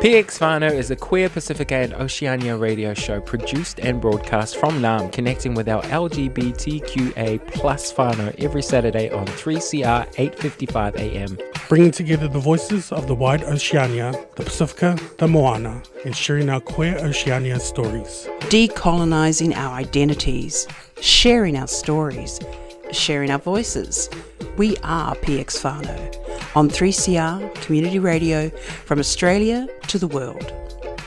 PX 0.00 0.38
Whānau 0.38 0.72
is 0.72 0.90
a 0.90 0.96
queer 0.96 1.28
Pacific 1.28 1.72
and 1.72 1.92
Oceania 1.92 2.56
radio 2.56 2.94
show 2.94 3.20
produced 3.20 3.80
and 3.80 4.00
broadcast 4.00 4.56
from 4.56 4.80
Naarm, 4.80 5.12
connecting 5.12 5.52
with 5.52 5.68
our 5.68 5.82
LGBTQA 5.82 7.46
plus 7.52 7.92
whānau 7.92 8.34
every 8.42 8.62
Saturday 8.62 9.10
on 9.10 9.26
3CR 9.26 10.10
8.55 10.14 10.96
AM. 10.96 11.38
Bringing 11.68 11.90
together 11.90 12.28
the 12.28 12.38
voices 12.38 12.90
of 12.92 13.08
the 13.08 13.14
wide 13.14 13.44
Oceania, 13.44 14.12
the 14.36 14.44
Pacifica, 14.44 14.98
the 15.18 15.28
Moana, 15.28 15.82
and 16.06 16.16
sharing 16.16 16.48
our 16.48 16.60
queer 16.60 16.96
Oceania 17.00 17.60
stories. 17.60 18.26
Decolonising 18.48 19.54
our 19.54 19.74
identities, 19.74 20.66
sharing 21.02 21.58
our 21.58 21.68
stories, 21.68 22.40
sharing 22.92 23.30
our 23.30 23.38
voices. 23.38 24.10
We 24.56 24.76
are 24.78 25.14
PX 25.16 25.60
Whānau 25.62 26.56
on 26.56 26.68
3CR 26.68 27.54
Community 27.62 27.98
Radio 27.98 28.50
from 28.84 28.98
Australia 28.98 29.68
to 29.88 29.98
the 29.98 30.08
world. 30.08 30.52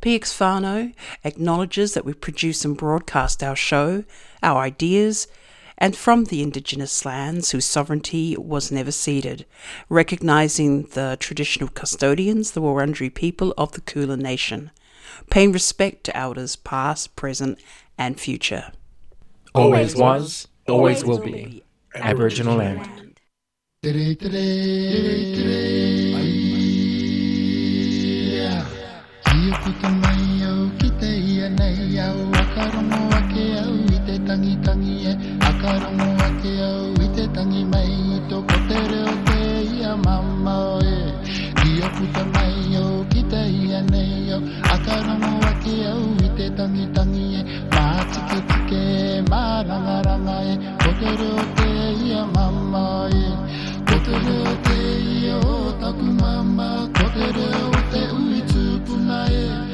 PX 0.09 0.39
Whānau 0.39 0.95
acknowledges 1.23 1.93
that 1.93 2.07
we 2.07 2.15
produce 2.15 2.65
and 2.65 2.79
broadcast 2.79 3.43
our 3.43 3.55
show, 3.55 4.05
our 4.43 4.63
ideas, 4.63 5.29
and 5.77 5.95
from 5.95 6.25
the 6.25 6.41
Indigenous 6.43 7.05
lands 7.05 7.51
whose 7.51 7.67
sovereignty 7.67 8.35
was 8.39 8.73
never 8.73 8.91
ceded, 8.91 9.45
recognising 9.91 10.85
the 10.95 11.19
traditional 11.21 11.69
custodians, 11.69 12.53
the 12.53 12.63
Wurundjeri 12.63 13.15
people 13.15 13.53
of 13.59 13.73
the 13.73 13.83
Kulin 13.83 14.21
Nation, 14.21 14.71
paying 15.29 15.53
respect 15.53 16.05
to 16.05 16.17
elders 16.17 16.57
past, 16.57 17.15
present, 17.15 17.59
and 17.99 18.19
future. 18.19 18.73
Always 19.55 19.95
was, 19.95 20.49
always 20.67 21.05
will 21.05 21.19
be. 21.19 21.63
Aboriginal 21.95 22.57
land. 22.57 23.19
Puta 29.79 29.91
mai 30.03 30.43
au 30.45 30.71
ki 30.79 30.91
te 30.99 31.07
ia 31.07 31.49
nei 31.49 31.99
au. 31.99 32.31
Akarongo 32.33 32.99
ake 33.17 33.45
au 33.63 33.75
i 33.95 33.99
te 34.07 34.19
tangi 34.27 34.57
tangi 34.65 35.07
e. 35.07 35.13
Akarongo 35.41 36.09
ake 36.27 36.53
au 36.63 36.93
i 37.05 37.09
te 37.15 37.29
tangi 37.35 37.65
mai. 37.65 37.91
I 38.17 38.21
toko 38.29 38.57
te 38.69 38.79
reo 38.91 39.13
te 39.27 39.41
ia 39.79 39.97
mama 39.97 40.55
o 40.75 40.81
e 40.83 40.99
Ia 41.69 41.89
puta 41.97 42.25
mai 42.35 42.77
au 42.77 43.05
ki 43.11 43.23
te 43.31 43.43
ia 43.47 43.81
nei 43.91 44.33
au. 44.33 44.43
Akarongo 44.75 45.47
ake 45.51 45.87
au 45.93 46.03
i 46.27 46.29
te 46.37 46.51
tangi 46.57 46.87
tangi 46.95 47.27
e. 47.39 47.43
Mā 47.75 47.87
tike 48.13 48.41
tike 48.51 48.83
e 49.15 49.23
mā 49.31 49.63
ranga 49.69 50.03
ranga 50.09 50.37
e. 50.43 50.59
Ko 50.83 50.91
te 51.01 51.11
te 51.57 51.71
ia 52.09 52.27
mama 52.35 53.09
e 53.23 53.27
Ko 53.87 53.97
te 54.07 54.19
te 54.67 54.79
ia 55.21 55.39
o 55.39 55.73
taku 55.81 56.13
mama. 56.21 56.69
Ko 56.99 57.11
te 57.15 57.33
reo 57.39 57.73
te 57.93 58.07
ui 58.21 58.43
tūpuna 58.51 59.25
e. 59.31 59.68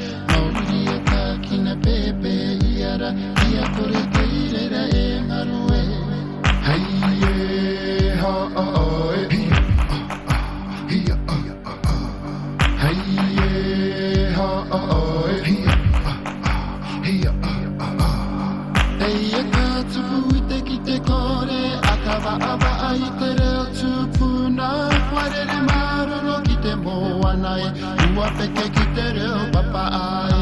teke 28.44 28.66
ki 28.74 28.84
te 28.94 29.06
reo 29.16 29.40
papa 29.52 29.84
ai. 29.98 30.40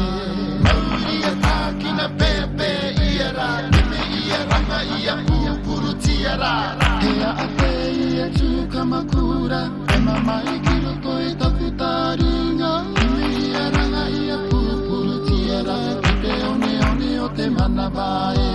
Mauri 0.63 1.17
e 1.29 1.31
tākina 1.43 2.07
pepe 2.19 2.71
i 3.05 3.09
e 3.27 3.29
rā. 3.37 3.49
Kime 3.75 4.01
i 4.17 4.21
e 4.37 4.39
ranga 4.49 4.79
i 4.95 4.99
e 5.13 5.15
pūpuru 5.27 5.93
ti 6.03 6.17
e 6.31 6.35
rā. 6.41 6.55
Hea 7.03 7.31
a 7.43 7.47
te 7.59 7.71
i 8.05 8.09
e 8.25 8.27
tūkama 8.39 9.01
kura 9.13 9.61
E 9.95 9.99
mama 10.07 10.37
i 10.53 10.57
ki 10.65 10.75
roto 10.83 11.15
i 11.29 11.31
taku 11.43 11.71
tāringa. 11.83 12.73
Kime 12.99 13.31
i 13.43 13.47
e 13.61 13.65
ranga 13.77 14.03
i 14.19 14.27
e 14.35 14.41
pūpuru 14.49 15.15
ti 15.29 15.39
e 15.59 15.63
rā. 15.69 15.79
Ki 16.03 16.19
te 16.25 16.37
one 16.51 16.75
one 16.89 17.09
o 17.23 17.31
te 17.39 17.49
mana 17.55 17.89
vāe 17.95 18.51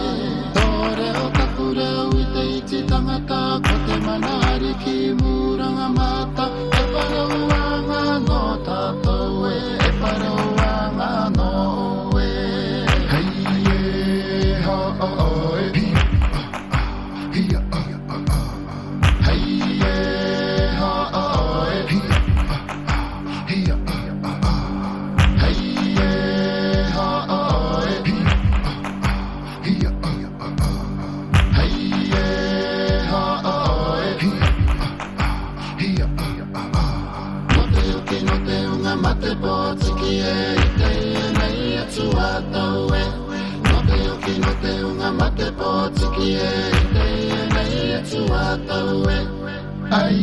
Tō 0.58 0.68
reo 1.00 1.26
taku 1.40 1.72
reo 1.80 2.06
i 2.20 2.30
te 2.36 2.46
iti 2.58 2.84
tangata 2.92 3.42
Ko 3.64 3.82
te 3.88 4.00
mana 4.06 4.38
ariki 4.52 4.98
mūra 5.16 5.37
no 38.88 38.94
te 38.94 39.00
mate 39.02 39.36
po 39.36 39.74
tiki 39.74 40.20
e 40.20 40.54
i 40.54 40.68
te 40.78 40.92
e 41.12 41.32
nei 41.38 41.76
atu 41.76 42.06
a 42.16 42.42
tau 42.52 42.94
e. 42.94 43.04
No 43.68 43.78
te 43.88 43.98
uki 44.12 44.38
no 44.38 44.52
te 44.62 44.72
unga 44.84 45.10
mate 45.12 45.52
po 45.58 45.90
tiki 45.96 46.28
e 46.36 46.52
i 46.78 46.82
te 46.94 47.06
e 47.36 47.42
nei 47.54 47.94
atu 47.98 48.22
a 48.32 48.58
tau 48.68 49.08
e. 49.08 49.20
Ai. 49.90 50.22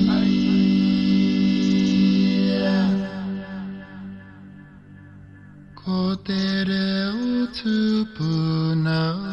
Ko 5.75 6.15
te 6.25 6.63
reo 6.63 7.45
tupuna. 7.53 8.99
o 9.21 9.24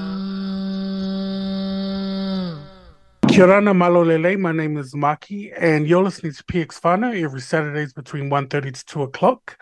rana 3.39 3.73
malolele, 3.73 4.39
my 4.39 4.53
name 4.53 4.77
is 4.77 4.95
Maki, 4.95 5.53
and 5.59 5.89
you're 5.89 6.03
listening 6.03 6.33
to 6.33 6.45
PX 6.45 6.81
Whānau 6.81 7.19
every 7.23 7.41
Saturdays 7.41 7.93
between 7.95 8.29
1.30 8.29 8.75
to 8.75 8.85
2 8.85 9.03
o'clock. 9.03 9.57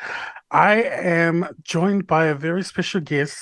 I 0.51 0.83
am 0.83 1.47
joined 1.63 2.07
by 2.09 2.27
a 2.27 2.35
very 2.35 2.65
special 2.65 3.01
guest, 3.01 3.39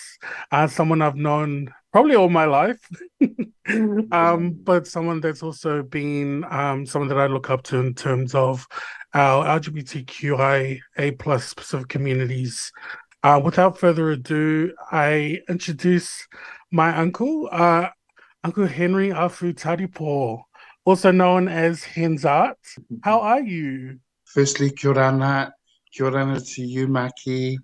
uh, 0.52 0.66
someone 0.66 1.00
I've 1.00 1.16
known 1.16 1.72
probably 1.92 2.14
all 2.14 2.28
my 2.28 2.44
life, 2.44 2.78
um, 4.12 4.52
but 4.62 4.86
someone 4.86 5.20
that's 5.20 5.42
also 5.42 5.82
been 5.82 6.44
um, 6.50 6.84
someone 6.84 7.08
that 7.08 7.18
I 7.18 7.26
look 7.26 7.48
up 7.48 7.62
to 7.64 7.78
in 7.78 7.94
terms 7.94 8.34
of 8.34 8.66
our 9.14 9.58
LGBTQIA 9.58 11.18
plus 11.18 11.46
specific 11.46 11.88
communities. 11.88 12.70
Uh, 13.22 13.40
without 13.42 13.78
further 13.78 14.10
ado, 14.10 14.74
I 14.92 15.40
introduce 15.48 16.28
my 16.70 16.96
uncle, 16.96 17.48
uh, 17.50 17.88
Uncle 18.44 18.66
Henry 18.66 19.08
Afu 19.08 19.52
Taripo, 19.52 20.42
also 20.84 21.10
known 21.10 21.48
as 21.48 21.82
Henzart. 21.82 22.54
How 23.02 23.20
are 23.20 23.40
you? 23.42 23.98
Firstly, 24.26 24.70
kia 24.70 24.94
orana, 24.94 25.50
kia 25.92 26.06
orana 26.06 26.54
to 26.54 26.62
you, 26.62 26.86
Maki, 26.86 27.56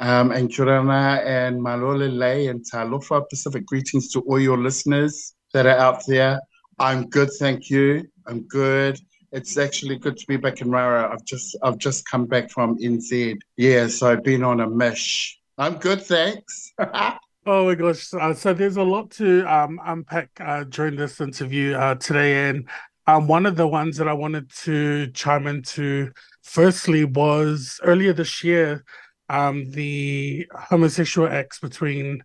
um, 0.00 0.30
and 0.30 0.48
kia 0.48 0.66
orana 0.66 1.24
and 1.26 1.60
malole 1.60 2.08
lei 2.16 2.46
and 2.46 2.64
talofa 2.64 3.28
Pacific 3.28 3.66
greetings 3.66 4.12
to 4.12 4.20
all 4.20 4.38
your 4.38 4.58
listeners 4.58 5.34
that 5.52 5.66
are 5.66 5.78
out 5.78 6.06
there. 6.06 6.40
I'm 6.78 7.08
good, 7.08 7.30
thank 7.38 7.68
you. 7.68 8.08
I'm 8.26 8.42
good. 8.42 9.00
It's 9.32 9.56
actually 9.58 9.96
good 9.96 10.16
to 10.18 10.26
be 10.26 10.36
back 10.36 10.60
in 10.60 10.70
Raro. 10.70 11.10
I've 11.12 11.24
just 11.24 11.56
I've 11.64 11.78
just 11.78 12.08
come 12.08 12.26
back 12.26 12.50
from 12.50 12.78
NZ. 12.78 13.38
Yeah, 13.56 13.88
so 13.88 14.10
I've 14.10 14.22
been 14.22 14.44
on 14.44 14.60
a 14.60 14.68
mish. 14.68 15.38
I'm 15.58 15.78
good, 15.78 16.02
thanks. 16.02 16.72
Oh 17.44 17.66
my 17.66 17.74
gosh! 17.74 18.14
Uh, 18.14 18.34
so 18.34 18.54
there's 18.54 18.76
a 18.76 18.82
lot 18.84 19.10
to 19.12 19.44
um, 19.52 19.80
unpack 19.84 20.30
uh, 20.40 20.64
during 20.64 20.94
this 20.94 21.20
interview 21.20 21.74
uh, 21.74 21.96
today, 21.96 22.48
and 22.48 22.68
um, 23.08 23.26
one 23.26 23.46
of 23.46 23.56
the 23.56 23.66
ones 23.66 23.96
that 23.96 24.06
I 24.06 24.12
wanted 24.12 24.48
to 24.64 25.08
chime 25.08 25.48
into 25.48 26.12
firstly 26.42 27.04
was 27.04 27.80
earlier 27.82 28.12
this 28.12 28.44
year, 28.44 28.84
um, 29.28 29.68
the 29.72 30.46
homosexual 30.54 31.28
acts 31.28 31.58
between 31.58 32.22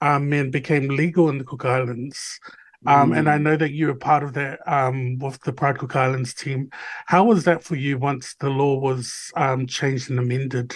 um, 0.00 0.30
men 0.30 0.50
became 0.52 0.88
legal 0.88 1.28
in 1.30 1.38
the 1.38 1.44
Cook 1.44 1.64
Islands. 1.64 2.40
Um, 2.86 3.12
And 3.14 3.28
I 3.28 3.38
know 3.38 3.56
that 3.56 3.72
you 3.72 3.88
were 3.88 3.96
part 3.96 4.22
of 4.24 4.34
that 4.34 4.60
um, 4.68 5.18
with 5.18 5.40
the 5.42 5.52
Pride 5.52 5.78
Cook 5.78 5.96
Islands 5.96 6.34
team. 6.34 6.70
How 7.06 7.24
was 7.24 7.44
that 7.44 7.64
for 7.64 7.76
you 7.76 7.98
once 7.98 8.36
the 8.40 8.50
law 8.50 8.78
was 8.78 9.32
um, 9.36 9.66
changed 9.66 10.10
and 10.10 10.20
amended? 10.20 10.74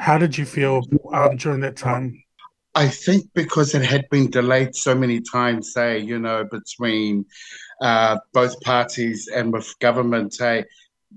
How 0.00 0.18
did 0.18 0.36
you 0.38 0.46
feel 0.46 0.82
um, 1.12 1.36
during 1.36 1.60
that 1.60 1.76
time? 1.76 2.23
I 2.74 2.88
think 2.88 3.26
because 3.34 3.74
it 3.74 3.82
had 3.82 4.08
been 4.10 4.30
delayed 4.30 4.74
so 4.74 4.94
many 4.94 5.20
times, 5.20 5.72
say, 5.72 6.00
you 6.00 6.18
know, 6.18 6.44
between 6.44 7.24
uh, 7.80 8.18
both 8.32 8.60
parties 8.62 9.28
and 9.28 9.52
with 9.52 9.72
government, 9.78 10.34
hey, 10.38 10.64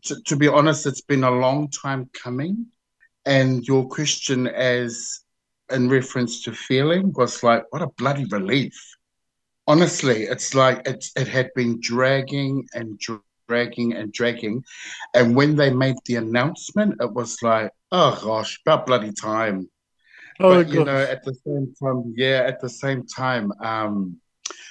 to, 0.04 0.22
to 0.24 0.36
be 0.36 0.48
honest, 0.48 0.86
it's 0.86 1.02
been 1.02 1.24
a 1.24 1.32
long 1.32 1.70
time 1.70 2.10
coming. 2.14 2.68
And 3.26 3.68
your 3.68 3.88
question, 3.88 4.48
as 4.48 5.22
in 5.72 5.90
reference 5.90 6.44
to 6.44 6.54
feeling, 6.54 7.12
was 7.14 7.42
like, 7.44 7.66
what 7.72 7.82
a 7.82 7.88
bloody 7.88 8.26
relief. 8.26 8.80
Honestly, 9.66 10.24
it's 10.24 10.54
like 10.54 10.88
it, 10.88 11.06
it 11.16 11.28
had 11.28 11.50
been 11.56 11.80
dragging 11.82 12.68
and 12.74 13.02
dragging 13.50 13.94
and 13.94 14.14
dragging. 14.14 14.64
And 15.14 15.36
when 15.36 15.56
they 15.56 15.72
made 15.72 15.98
the 16.06 16.16
announcement, 16.16 17.02
it 17.02 17.12
was 17.12 17.42
like, 17.42 17.72
oh 17.92 18.18
gosh, 18.24 18.60
about 18.66 18.86
bloody 18.86 19.12
time. 19.12 19.70
Oh, 20.40 20.56
but 20.56 20.70
you 20.70 20.84
know, 20.84 20.98
at 20.98 21.24
the 21.24 21.34
same 21.34 21.74
time, 21.82 22.14
yeah, 22.16 22.44
at 22.46 22.62
the 22.62 22.70
same 22.70 23.06
time, 23.06 23.52
um, 23.62 24.18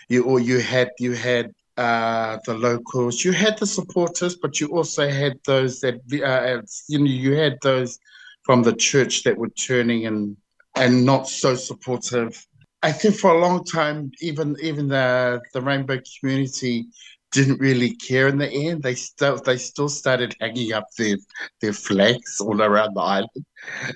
you 0.09 0.25
or 0.25 0.39
you 0.39 0.61
had 0.61 0.91
you 0.99 1.13
had 1.13 1.53
uh, 1.77 2.39
the 2.47 2.55
locals, 2.55 3.25
you 3.25 3.33
had 3.33 3.59
the 3.59 3.67
supporters, 3.67 4.37
but 4.37 4.61
you 4.61 4.69
also 4.69 5.09
had 5.09 5.39
those 5.47 5.81
that 5.81 5.97
uh, 6.25 6.63
you 6.89 6.99
know 6.99 7.05
you 7.05 7.33
had 7.33 7.59
those 7.63 7.99
from 8.45 8.63
the 8.63 8.75
church 8.75 9.25
that 9.25 9.37
were 9.37 9.51
turning 9.51 10.07
and 10.07 10.37
and 10.77 11.05
not 11.05 11.29
so 11.29 11.55
supportive. 11.55 12.47
I 12.83 12.93
think 12.93 13.17
for 13.17 13.31
a 13.33 13.41
long 13.41 13.65
time, 13.65 14.13
even 14.21 14.57
even 14.63 14.89
the 14.89 15.41
the 15.53 15.61
rainbow 15.61 16.01
community 16.21 16.87
didn't 17.33 17.61
really 17.61 17.95
care 17.97 18.29
in 18.29 18.39
the 18.39 18.49
end. 18.49 18.83
They 18.83 18.95
still 18.95 19.37
they 19.39 19.57
still 19.59 19.89
started 19.89 20.37
hanging 20.41 20.73
up 20.73 20.87
their 20.97 21.17
their 21.61 21.73
flags 21.73 22.41
all 22.41 22.63
around 22.63 22.95
the 22.95 23.01
island. 23.01 23.45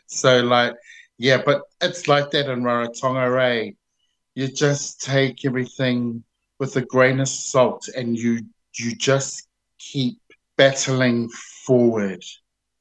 So 0.06 0.43
like 0.43 0.75
yeah, 1.20 1.43
but 1.44 1.64
it's 1.82 2.08
like 2.08 2.31
that 2.31 2.49
in 2.49 2.62
Rarotonga 2.62 3.31
Ray. 3.34 3.76
You 4.34 4.49
just 4.49 5.02
take 5.02 5.44
everything 5.44 6.25
with 6.58 6.75
a 6.76 6.81
grain 6.81 7.20
of 7.20 7.28
salt 7.28 7.88
and 7.94 8.17
you 8.17 8.40
you 8.78 8.96
just 8.96 9.46
keep 9.78 10.19
battling 10.56 11.28
forward. 11.67 12.25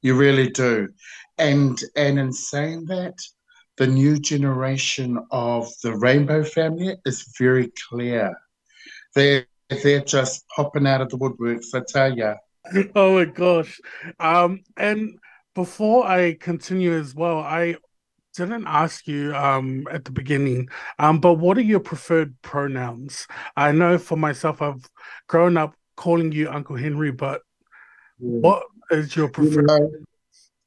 You 0.00 0.16
really 0.16 0.48
do. 0.48 0.88
And 1.36 1.78
and 1.96 2.18
in 2.18 2.32
saying 2.32 2.86
that, 2.86 3.18
the 3.76 3.86
new 3.86 4.18
generation 4.18 5.18
of 5.30 5.68
the 5.82 5.94
Rainbow 5.94 6.42
family 6.42 6.96
is 7.04 7.34
very 7.38 7.70
clear. 7.90 8.34
They're 9.14 9.44
they're 9.68 10.00
just 10.00 10.46
popping 10.56 10.86
out 10.86 11.02
of 11.02 11.10
the 11.10 11.18
woodworks, 11.18 11.74
I 11.74 11.82
tell 11.86 12.16
you. 12.16 12.34
Oh 12.94 13.16
my 13.16 13.26
gosh. 13.26 13.78
Um 14.18 14.60
and 14.78 15.18
before 15.54 16.06
I 16.06 16.38
continue 16.40 16.94
as 16.94 17.14
well, 17.14 17.40
I 17.40 17.76
didn't 18.34 18.66
ask 18.66 19.06
you 19.08 19.34
um 19.34 19.86
at 19.90 20.04
the 20.04 20.10
beginning 20.10 20.68
um 20.98 21.18
but 21.20 21.34
what 21.34 21.58
are 21.58 21.62
your 21.62 21.80
preferred 21.80 22.34
pronouns 22.42 23.26
i 23.56 23.72
know 23.72 23.98
for 23.98 24.16
myself 24.16 24.62
i've 24.62 24.88
grown 25.26 25.56
up 25.56 25.74
calling 25.96 26.30
you 26.32 26.48
uncle 26.48 26.76
henry 26.76 27.10
but 27.10 27.42
what 28.18 28.62
is 28.90 29.16
your 29.16 29.28
preferred 29.28 29.62
You 29.62 29.62
know, 29.62 29.90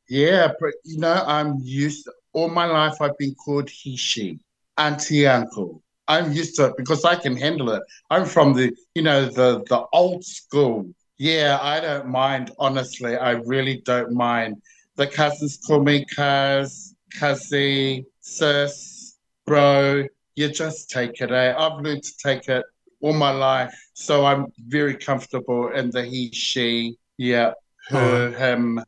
yeah, 0.09 0.51
but 0.59 0.73
you 0.83 0.97
know, 0.97 1.23
I'm 1.25 1.59
used 1.61 2.05
to, 2.05 2.13
all 2.33 2.49
my 2.49 2.65
life 2.65 3.01
I've 3.01 3.17
been 3.17 3.35
called 3.35 3.69
he, 3.69 3.95
she, 3.95 4.39
auntie, 4.77 5.27
uncle. 5.27 5.81
I'm 6.07 6.33
used 6.33 6.55
to 6.57 6.65
it 6.65 6.77
because 6.77 7.05
I 7.05 7.15
can 7.15 7.37
handle 7.37 7.71
it. 7.71 7.81
I'm 8.09 8.25
from 8.25 8.53
the, 8.53 8.75
you 8.95 9.01
know, 9.01 9.25
the 9.25 9.63
the 9.69 9.85
old 9.93 10.25
school. 10.25 10.93
Yeah, 11.17 11.59
I 11.61 11.79
don't 11.79 12.07
mind, 12.07 12.51
honestly. 12.59 13.15
I 13.15 13.31
really 13.31 13.81
don't 13.85 14.11
mind. 14.11 14.61
The 14.97 15.07
cousins 15.07 15.57
call 15.65 15.81
me 15.81 16.05
cuz, 16.05 16.92
cuzzy, 17.19 18.05
sis, 18.21 19.17
bro. 19.45 20.05
You 20.35 20.49
just 20.49 20.89
take 20.89 21.21
it, 21.21 21.31
eh? 21.31 21.53
I've 21.57 21.79
learned 21.81 22.03
to 22.03 22.11
take 22.17 22.47
it 22.49 22.65
all 23.01 23.13
my 23.13 23.31
life. 23.31 23.73
So 23.93 24.25
I'm 24.25 24.47
very 24.57 24.95
comfortable 24.95 25.69
in 25.69 25.91
the 25.91 26.03
he, 26.03 26.31
she, 26.31 26.97
yeah, 27.17 27.53
her, 27.89 28.31
him. 28.31 28.83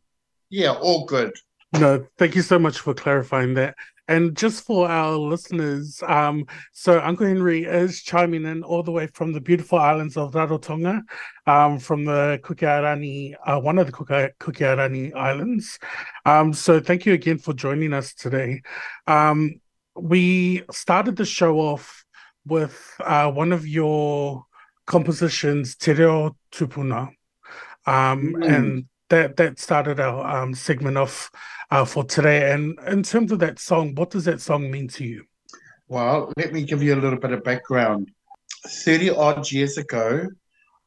Yeah, 0.50 0.74
all 0.74 1.06
good. 1.06 1.34
No, 1.74 2.08
thank 2.18 2.36
you 2.36 2.42
so 2.42 2.58
much 2.58 2.80
for 2.80 2.94
clarifying 2.94 3.54
that. 3.56 3.76
And 4.08 4.38
just 4.38 4.64
for 4.66 4.88
our 4.88 5.18
listeners, 5.18 6.02
um, 6.08 6.46
so 6.74 7.00
Uncle 7.00 7.26
Henry 7.26 7.64
is 7.64 8.04
chiming 8.04 8.46
in 8.46 8.64
all 8.64 8.84
the 8.84 8.92
way 8.92 9.08
from 9.08 9.34
the 9.34 9.42
beautiful 9.42 9.80
islands 9.80 10.16
of 10.16 10.34
Rarotonga, 10.34 11.02
um, 11.48 11.80
from 11.80 12.06
the 12.06 12.40
Kukiarani, 12.44 13.34
uh, 13.46 13.60
one 13.60 13.80
of 13.80 13.88
the 13.88 13.92
Kuki- 13.92 14.34
Kukiarani 14.40 15.16
Islands. 15.16 15.80
Um, 16.26 16.54
so 16.54 16.80
thank 16.80 17.06
you 17.06 17.14
again 17.14 17.40
for 17.40 17.54
joining 17.54 17.94
us 17.94 18.14
today. 18.14 18.62
Um, 19.08 19.60
we 19.96 20.64
started 20.72 21.16
the 21.16 21.26
show 21.26 21.60
off 21.60 22.06
with 22.46 22.80
uh, 23.04 23.32
one 23.32 23.52
of 23.52 23.68
your 23.68 24.46
compositions, 24.86 25.76
Te 25.76 25.94
Reo 25.94 26.36
Tupuna. 26.52 27.10
Um, 27.88 28.34
Mm. 28.36 28.56
and 28.56 28.86
that 29.10 29.38
that 29.38 29.60
started 29.60 30.00
our 30.00 30.44
um, 30.44 30.54
segment 30.54 30.98
off 30.98 31.32
uh, 31.72 31.86
for 31.86 32.04
today. 32.04 32.52
And 32.52 32.78
in 32.88 33.04
terms 33.04 33.32
of 33.32 33.40
that 33.40 33.60
song, 33.60 33.96
what 33.96 34.10
does 34.10 34.26
that 34.26 34.42
song 34.42 34.72
mean 34.72 34.88
to 34.90 35.06
you? 35.06 35.26
Well, 35.88 36.34
let 36.38 36.52
me 36.52 36.64
give 36.64 36.82
you 36.82 36.96
a 36.96 37.02
little 37.02 37.20
bit 37.20 37.32
of 37.32 37.44
background. 37.44 38.12
30 38.68 39.12
odd 39.12 39.52
years 39.52 39.78
ago, 39.78 40.28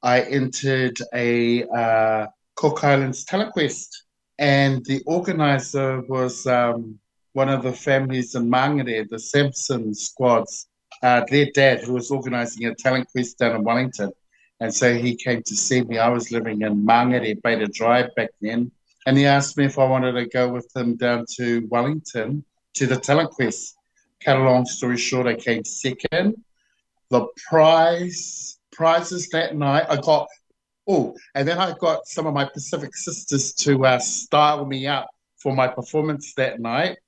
I 0.02 0.22
entered 0.22 0.98
a 1.14 1.64
uh, 1.64 2.26
Cook 2.56 2.82
Islands 2.82 3.24
telequest, 3.24 4.04
and 4.38 4.84
the 4.84 5.02
organizer 5.06 6.00
was 6.02 6.46
um, 6.46 6.98
one 7.32 7.48
of 7.48 7.62
the 7.62 7.72
families 7.72 8.34
in 8.34 8.50
Mangere, 8.50 9.08
the 9.08 9.18
Simpson 9.18 9.94
squads, 9.94 10.68
uh, 11.02 11.24
their 11.30 11.46
dad, 11.54 11.82
who 11.82 11.92
was 11.92 12.10
organizing 12.10 12.66
a 12.66 12.74
talent 12.74 13.08
quest 13.12 13.38
down 13.38 13.56
in 13.56 13.64
Wellington. 13.64 14.10
And 14.60 14.74
so 14.74 14.94
he 14.94 15.14
came 15.14 15.42
to 15.44 15.56
see 15.56 15.82
me. 15.82 15.98
I 15.98 16.08
was 16.08 16.32
living 16.32 16.62
in 16.62 16.84
Mangere, 16.84 17.40
Beta 17.42 17.66
Drive 17.66 18.14
back 18.16 18.30
then. 18.40 18.70
And 19.06 19.16
he 19.16 19.24
asked 19.24 19.56
me 19.56 19.64
if 19.64 19.78
I 19.78 19.84
wanted 19.84 20.12
to 20.12 20.26
go 20.26 20.48
with 20.48 20.74
him 20.74 20.96
down 20.96 21.26
to 21.36 21.66
Wellington 21.70 22.44
to 22.74 22.86
the 22.86 22.96
talent 22.96 23.30
quest. 23.30 23.76
Cut 24.22 24.36
a 24.36 24.42
long 24.42 24.66
story 24.66 24.96
short, 24.96 25.26
I 25.26 25.34
came 25.34 25.64
second. 25.64 26.42
The 27.10 27.26
prize 27.48 28.58
prizes 28.72 29.28
that 29.30 29.56
night, 29.56 29.86
I 29.88 29.96
got 29.96 30.28
oh, 30.86 31.14
and 31.34 31.46
then 31.46 31.58
I 31.58 31.74
got 31.78 32.06
some 32.06 32.26
of 32.26 32.32
my 32.32 32.44
Pacific 32.44 32.94
sisters 32.94 33.52
to 33.54 33.84
uh, 33.84 33.98
style 33.98 34.64
me 34.64 34.86
up 34.86 35.10
for 35.36 35.54
my 35.54 35.68
performance 35.68 36.32
that 36.34 36.60
night. 36.60 36.98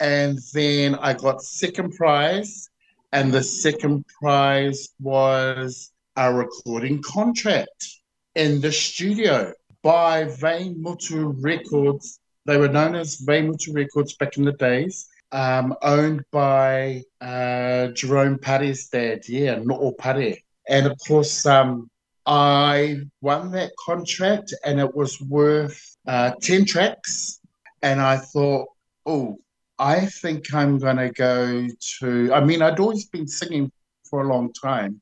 And 0.00 0.38
then 0.52 0.96
I 0.96 1.14
got 1.14 1.42
second 1.42 1.94
prize, 1.94 2.68
and 3.12 3.32
the 3.32 3.42
second 3.42 4.04
prize 4.20 4.88
was 5.00 5.92
a 6.20 6.30
recording 6.30 7.00
contract 7.00 7.96
in 8.34 8.60
the 8.60 8.70
studio 8.70 9.50
by 9.82 10.24
Veimutu 10.24 11.34
Records. 11.42 12.20
They 12.44 12.58
were 12.58 12.68
known 12.68 12.94
as 12.94 13.22
Veimutu 13.22 13.74
Records 13.74 14.16
back 14.16 14.36
in 14.36 14.44
the 14.44 14.52
days, 14.52 15.08
um, 15.32 15.74
owned 15.80 16.22
by 16.30 17.04
uh, 17.22 17.86
Jerome 17.98 18.38
Pare's 18.38 18.88
dad, 18.88 19.26
yeah, 19.30 19.60
No'o 19.64 19.92
Pare. 19.92 20.36
And 20.68 20.86
of 20.86 20.98
course, 21.08 21.46
um, 21.46 21.88
I 22.26 23.00
won 23.22 23.50
that 23.52 23.72
contract 23.82 24.52
and 24.66 24.78
it 24.78 24.94
was 24.94 25.18
worth 25.22 25.96
uh, 26.06 26.32
10 26.42 26.66
tracks. 26.66 27.40
And 27.80 27.98
I 27.98 28.18
thought, 28.18 28.68
oh, 29.06 29.38
I 29.78 30.04
think 30.04 30.52
I'm 30.52 30.78
going 30.78 30.98
to 30.98 31.08
go 31.08 31.66
to, 31.98 32.34
I 32.34 32.44
mean, 32.44 32.60
I'd 32.60 32.78
always 32.78 33.06
been 33.06 33.26
singing 33.26 33.72
for 34.04 34.20
a 34.20 34.28
long 34.28 34.52
time 34.52 35.00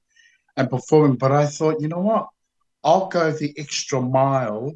and 0.59 0.71
performing, 0.71 1.17
but 1.17 1.33
I 1.33 1.47
thought, 1.47 1.81
you 1.81 1.89
know 1.89 2.01
what? 2.01 2.29
I'll 2.85 3.09
go 3.09 3.33
the 3.33 3.55
extra 3.59 4.01
mile 4.03 4.73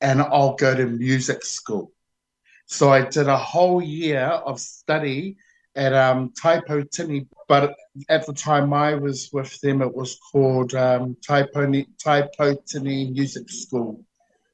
and 0.00 0.22
I'll 0.22 0.54
go 0.54 0.74
to 0.76 0.86
music 0.86 1.44
school. 1.44 1.92
So 2.66 2.90
I 2.90 3.02
did 3.02 3.28
a 3.28 3.36
whole 3.36 3.82
year 3.82 4.20
of 4.24 4.60
study 4.60 5.36
at 5.76 5.92
um, 5.94 6.32
Taipo 6.40 6.88
Tini, 6.90 7.26
but 7.48 7.74
at 8.08 8.26
the 8.26 8.32
time 8.34 8.72
I 8.74 8.94
was 8.94 9.30
with 9.32 9.60
them, 9.60 9.82
it 9.82 9.94
was 9.94 10.18
called 10.32 10.74
um, 10.74 11.16
Taiponi, 11.26 11.86
Taipotini 12.04 13.12
Music 13.12 13.50
School. 13.50 14.04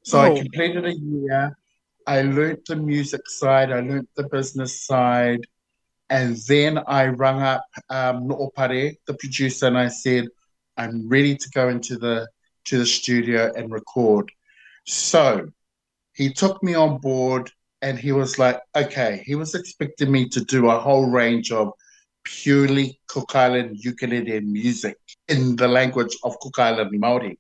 So 0.05 0.21
I 0.21 0.31
Oh. 0.31 0.37
completed 0.37 0.87
a 0.87 0.95
year. 0.95 1.57
I 2.07 2.23
learnt 2.23 2.65
the 2.67 2.77
music 2.77 3.29
side, 3.29 3.71
I 3.71 3.81
learnt 3.81 4.09
the 4.17 4.25
business 4.29 4.87
side, 4.87 5.47
and 6.09 6.37
then 6.49 6.79
I 6.87 7.09
rung 7.09 7.43
up 7.43 7.65
um, 7.91 8.29
No'opare, 8.29 8.97
the 9.07 9.15
producer, 9.15 9.67
and 9.67 9.79
I 9.79 9.89
said, 9.89 10.29
I'm 10.79 11.09
ready 11.09 11.37
to 11.37 11.51
go 11.51 11.69
into 11.69 11.99
the 11.99 12.29
to 12.67 12.79
the 12.79 12.87
studio 12.87 13.53
and 13.57 13.73
record. 13.73 14.31
So 14.87 15.49
he 16.15 16.33
took 16.33 16.63
me 16.63 16.75
on 16.75 16.99
board 16.99 17.51
and 17.83 17.99
he 17.99 18.13
was 18.13 18.39
like, 18.39 18.61
okay, 18.77 19.23
he 19.27 19.35
was 19.35 19.55
expecting 19.55 20.11
me 20.11 20.29
to 20.31 20.41
do 20.45 20.71
a 20.71 20.79
whole 20.79 21.07
range 21.07 21.51
of 21.53 21.73
purely 22.25 23.01
Cook 23.07 23.35
Island 23.35 23.79
ukulele 23.79 24.41
music 24.41 24.97
in 25.29 25.57
the 25.57 25.69
language 25.69 26.17
of 26.25 26.39
Cook 26.41 26.59
Island 26.59 26.93
Māori. 27.03 27.37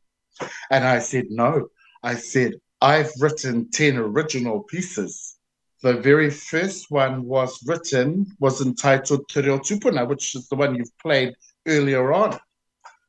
And 0.70 0.84
I 0.84 0.98
said, 1.00 1.26
no. 1.30 1.68
I 2.02 2.14
said, 2.14 2.54
I've 2.80 3.10
written 3.20 3.70
10 3.70 3.96
original 3.96 4.62
pieces. 4.62 5.36
The 5.82 5.94
very 5.94 6.30
first 6.30 6.90
one 6.90 7.24
was 7.24 7.58
written, 7.66 8.26
was 8.40 8.60
entitled 8.60 9.28
Te 9.28 9.42
Reo 9.42 9.58
Tupuna, 9.58 10.08
which 10.08 10.34
is 10.34 10.48
the 10.48 10.56
one 10.56 10.74
you've 10.74 10.98
played 10.98 11.34
earlier 11.66 12.12
on. 12.12 12.38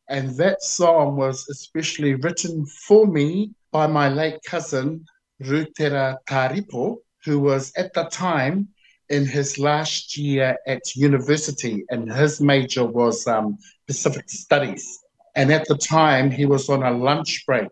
And 0.10 0.36
that 0.38 0.63
song 0.63 1.18
was 1.18 1.48
especially 1.50 2.16
written 2.16 2.66
for 2.66 3.06
me 3.06 3.51
by 3.72 3.86
my 3.86 4.10
late 4.10 4.39
cousin, 4.44 5.06
Rutera 5.39 6.18
Taripo, 6.28 6.98
who 7.24 7.39
was 7.39 7.72
at 7.78 7.94
the 7.94 8.06
time 8.06 8.70
in 9.10 9.25
his 9.25 9.60
last 9.60 10.18
year 10.18 10.58
at 10.66 10.96
university, 10.96 11.86
and 11.89 12.12
his 12.12 12.42
major 12.42 12.86
was 12.86 13.28
um, 13.28 13.60
Pacific 13.86 14.30
Studies. 14.30 15.00
And 15.36 15.51
at 15.51 15.68
the 15.68 15.78
time, 15.78 16.32
he 16.32 16.48
was 16.48 16.70
on 16.70 16.82
a 16.82 16.92
lunch 16.92 17.46
break. 17.46 17.70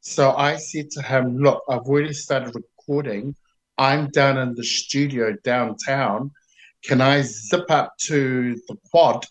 So 0.00 0.34
I 0.36 0.56
said 0.56 0.90
to 0.92 1.02
him, 1.02 1.38
Look, 1.38 1.62
I've 1.68 1.80
already 1.80 2.14
started 2.14 2.52
recording. 2.54 3.36
I'm 3.78 4.10
down 4.10 4.38
in 4.38 4.54
the 4.56 4.64
studio 4.64 5.36
downtown. 5.44 6.32
Can 6.82 7.00
I 7.00 7.22
zip 7.22 7.70
up 7.70 7.96
to 8.02 8.60
the 8.68 8.76
quad 8.90 9.24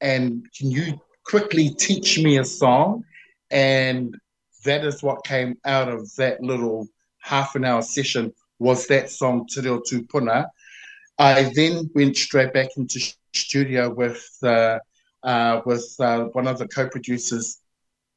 and 0.00 0.46
can 0.56 0.70
you 0.70 1.00
quickly 1.24 1.70
teach 1.70 2.18
me 2.18 2.38
a 2.38 2.44
song? 2.44 3.04
And 3.50 4.16
that 4.64 4.84
is 4.84 5.02
what 5.02 5.24
came 5.24 5.58
out 5.64 5.88
of 5.88 6.14
that 6.16 6.42
little 6.42 6.88
half 7.20 7.54
an 7.54 7.64
hour 7.64 7.82
session 7.82 8.32
was 8.58 8.86
that 8.86 9.10
song 9.10 9.46
Te 9.46 9.60
Reo 9.60 9.80
Tupuna. 9.80 10.46
I 11.18 11.52
then 11.54 11.90
went 11.94 12.16
straight 12.16 12.52
back 12.52 12.68
into 12.76 13.00
studio 13.32 13.90
with 13.90 14.26
uh, 14.42 14.78
uh, 15.22 15.60
with 15.64 15.94
uh, 16.00 16.24
one 16.32 16.46
of 16.46 16.58
the 16.58 16.66
co-producers, 16.66 17.58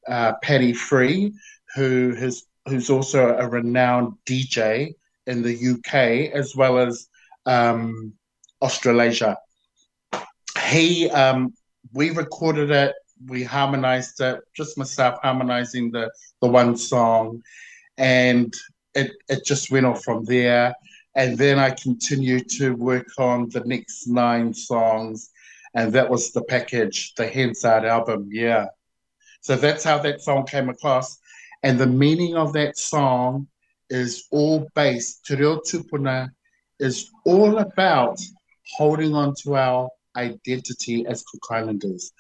uh, 0.07 0.33
Paddy 0.41 0.74
Free, 0.74 1.33
who 1.75 2.15
has 2.15 2.45
who's 2.67 2.89
also 2.89 3.35
a 3.38 3.47
renowned 3.47 4.13
DJ 4.25 4.95
in 5.27 5.41
the 5.41 5.55
UK 5.71 6.33
as 6.33 6.55
well 6.55 6.79
as 6.79 7.07
um, 7.45 8.13
Australasia. 8.62 9.38
He 10.67 11.09
um, 11.09 11.53
we 11.94 12.10
recorded 12.12 12.72
it, 12.72 12.96
we 13.27 13.44
harmonized 13.44 14.20
it, 14.22 14.42
just 14.54 14.77
myself 14.77 15.20
harmonizing 15.22 15.92
the 15.92 16.12
the 16.42 16.48
one 16.48 16.77
song, 16.77 17.42
and 17.98 18.54
it 18.94 19.12
it 19.30 19.46
just 19.46 19.72
went 19.72 19.86
off 19.86 20.04
from 20.04 20.25
there. 20.25 20.75
And 21.15 21.38
then 21.38 21.60
I 21.60 21.70
continued 21.70 22.50
to 22.58 22.75
work 22.75 23.08
on 23.18 23.48
the 23.50 23.62
next 23.62 24.08
nine 24.08 24.54
songs, 24.54 25.32
and 25.74 25.94
that 25.94 26.10
was 26.10 26.32
the 26.32 26.44
package, 26.44 27.13
the 27.15 27.27
Hensard 27.27 27.86
album. 27.86 28.27
Yeah. 28.32 28.68
So 29.39 29.56
that's 29.56 29.84
how 29.84 30.00
that 30.00 30.22
song 30.22 30.46
came 30.46 30.70
across. 30.70 31.18
And 31.63 31.80
the 31.80 31.88
meaning 31.88 32.36
of 32.36 32.51
that 32.54 32.77
song 32.77 33.48
is 33.89 34.25
all 34.32 34.68
based, 34.75 35.25
Te 35.25 35.36
Reo 35.36 35.60
Tupuna 35.60 36.32
is 36.80 37.12
all 37.25 37.60
about 37.60 38.20
holding 38.75 39.13
on 39.13 39.34
to 39.44 39.56
our 39.56 39.89
identity 40.15 41.05
as 41.07 41.24
Cook 41.24 41.43
Islanders. 41.51 42.12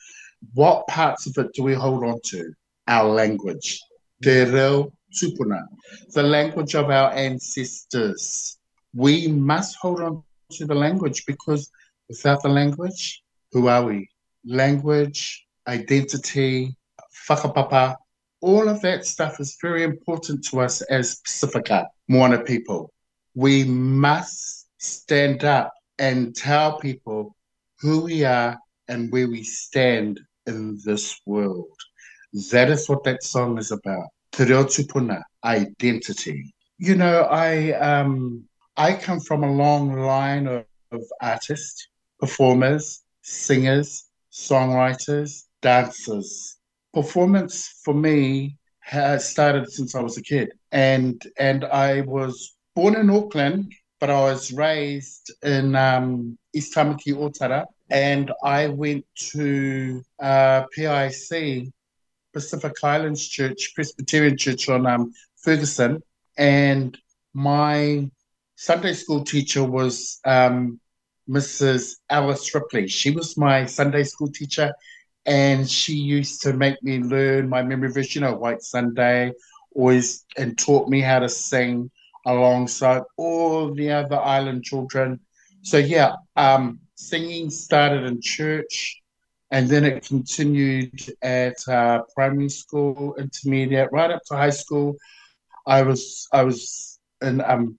What 0.53 0.87
parts 0.87 1.27
of 1.27 1.37
it 1.37 1.53
do 1.53 1.63
we 1.63 1.73
hold 1.73 2.03
on 2.03 2.19
to? 2.25 2.53
Our 2.87 3.09
language. 3.09 3.81
Te 4.21 4.43
Reo 4.43 4.91
Tupuna, 5.13 5.65
the 6.13 6.23
language 6.23 6.75
of 6.75 6.89
our 6.89 7.11
ancestors. 7.11 8.57
We 8.93 9.27
must 9.27 9.77
hold 9.77 10.01
on 10.01 10.23
to 10.51 10.65
the 10.65 10.75
language 10.75 11.25
because 11.25 11.69
without 12.07 12.41
the 12.41 12.49
language, 12.49 13.23
who 13.51 13.67
are 13.67 13.83
we? 13.83 14.09
Language, 14.45 15.45
identity, 15.67 16.75
whakapapa, 17.27 17.95
all 18.41 18.67
of 18.67 18.81
that 18.81 19.05
stuff 19.05 19.39
is 19.39 19.57
very 19.61 19.83
important 19.83 20.43
to 20.45 20.59
us 20.59 20.81
as 20.83 21.15
Pacifica, 21.25 21.87
Moana 22.07 22.41
people. 22.41 22.91
We 23.33 23.63
must 23.63 24.67
stand 24.77 25.43
up 25.43 25.73
and 25.97 26.35
tell 26.35 26.77
people 26.79 27.35
who 27.85 28.01
we 28.01 28.25
are 28.25 28.57
and 28.87 29.11
where 29.11 29.27
we 29.27 29.43
stand 29.43 30.19
in 30.47 30.79
this 30.83 31.21
world. 31.25 31.77
That 32.51 32.69
is 32.69 32.89
what 32.89 33.03
that 33.03 33.23
song 33.23 33.57
is 33.57 33.71
about. 33.71 34.07
Te 34.31 34.43
Reo 34.43 34.63
Tupuna, 34.63 35.21
identity. 35.43 36.53
You 36.77 36.95
know, 36.95 37.21
I 37.21 37.71
um 37.73 38.43
I 38.75 38.93
come 38.93 39.19
from 39.19 39.43
a 39.43 39.51
long 39.51 39.93
line 39.93 40.47
of, 40.47 40.65
of 40.91 41.03
artists, 41.21 41.87
performers, 42.19 43.03
singers, 43.21 44.09
songwriters, 44.31 45.43
dancers. 45.61 46.57
Performance 46.93 47.81
for 47.83 47.93
me 47.93 48.57
has 48.79 49.29
started 49.29 49.71
since 49.71 49.95
I 49.95 50.01
was 50.01 50.17
a 50.17 50.21
kid, 50.21 50.51
and 50.71 51.21
and 51.37 51.63
I 51.65 52.01
was 52.01 52.55
born 52.75 52.95
in 52.95 53.09
Auckland, 53.09 53.73
but 53.99 54.09
I 54.09 54.21
was 54.21 54.51
raised 54.51 55.31
in 55.43 55.75
um, 55.75 56.37
East 56.53 56.75
Tamaki 56.75 57.13
Otara, 57.13 57.65
and 57.89 58.31
I 58.43 58.67
went 58.67 59.05
to 59.31 60.03
uh, 60.19 60.63
PIC, 60.71 61.67
Pacific 62.33 62.73
Islands 62.83 63.27
Church, 63.27 63.73
Presbyterian 63.75 64.37
Church 64.37 64.69
on 64.69 64.85
um, 64.85 65.13
Ferguson, 65.37 66.01
and 66.37 66.97
my 67.33 68.09
Sunday 68.55 68.93
school 68.93 69.23
teacher 69.23 69.63
was 69.63 70.19
um, 70.25 70.79
Mrs. 71.29 71.95
Alice 72.09 72.53
Ripley. 72.53 72.87
She 72.87 73.11
was 73.11 73.37
my 73.37 73.65
Sunday 73.65 74.03
school 74.03 74.31
teacher, 74.31 74.73
and 75.25 75.69
she 75.69 75.93
used 75.93 76.41
to 76.43 76.53
make 76.53 76.81
me 76.83 76.99
learn 76.99 77.49
my 77.49 77.61
memory 77.61 77.91
verse, 77.91 78.15
you 78.15 78.21
know, 78.21 78.35
White 78.35 78.61
Sunday, 78.61 79.31
always, 79.73 80.25
and 80.37 80.57
taught 80.57 80.89
me 80.89 81.01
how 81.01 81.19
to 81.19 81.29
sing 81.29 81.91
alongside 82.25 83.03
all 83.17 83.73
the 83.73 83.91
other 83.91 84.19
island 84.19 84.63
children. 84.63 85.19
So 85.61 85.77
yeah, 85.77 86.13
um, 86.35 86.79
singing 86.95 87.49
started 87.49 88.03
in 88.05 88.21
church, 88.21 89.01
and 89.51 89.69
then 89.69 89.85
it 89.85 90.05
continued 90.05 90.99
at 91.21 91.55
uh, 91.67 92.01
primary 92.15 92.49
school, 92.49 93.15
intermediate, 93.17 93.89
right 93.91 94.11
up 94.11 94.23
to 94.27 94.35
high 94.35 94.49
school. 94.49 94.95
I 95.67 95.83
was 95.83 96.27
I 96.33 96.43
was 96.43 96.99
in 97.21 97.41
um, 97.41 97.77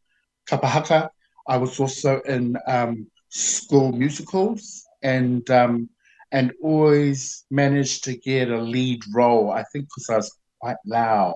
Kapahaka. 0.49 1.11
I 1.49 1.57
was 1.57 1.79
also 1.81 2.21
in 2.23 2.57
um, 2.67 3.07
school 3.29 3.93
musicals 3.93 4.85
and 5.03 5.49
um, 5.51 5.89
and 6.33 6.53
always 6.63 7.45
managed 7.51 8.05
to 8.05 8.17
get 8.17 8.51
a 8.51 8.59
lead 8.59 9.03
role. 9.15 9.51
I 9.51 9.65
think 9.65 9.87
because 9.87 10.11
I 10.11 10.17
was 10.17 10.37
quite 10.61 10.77
loud. 10.85 11.35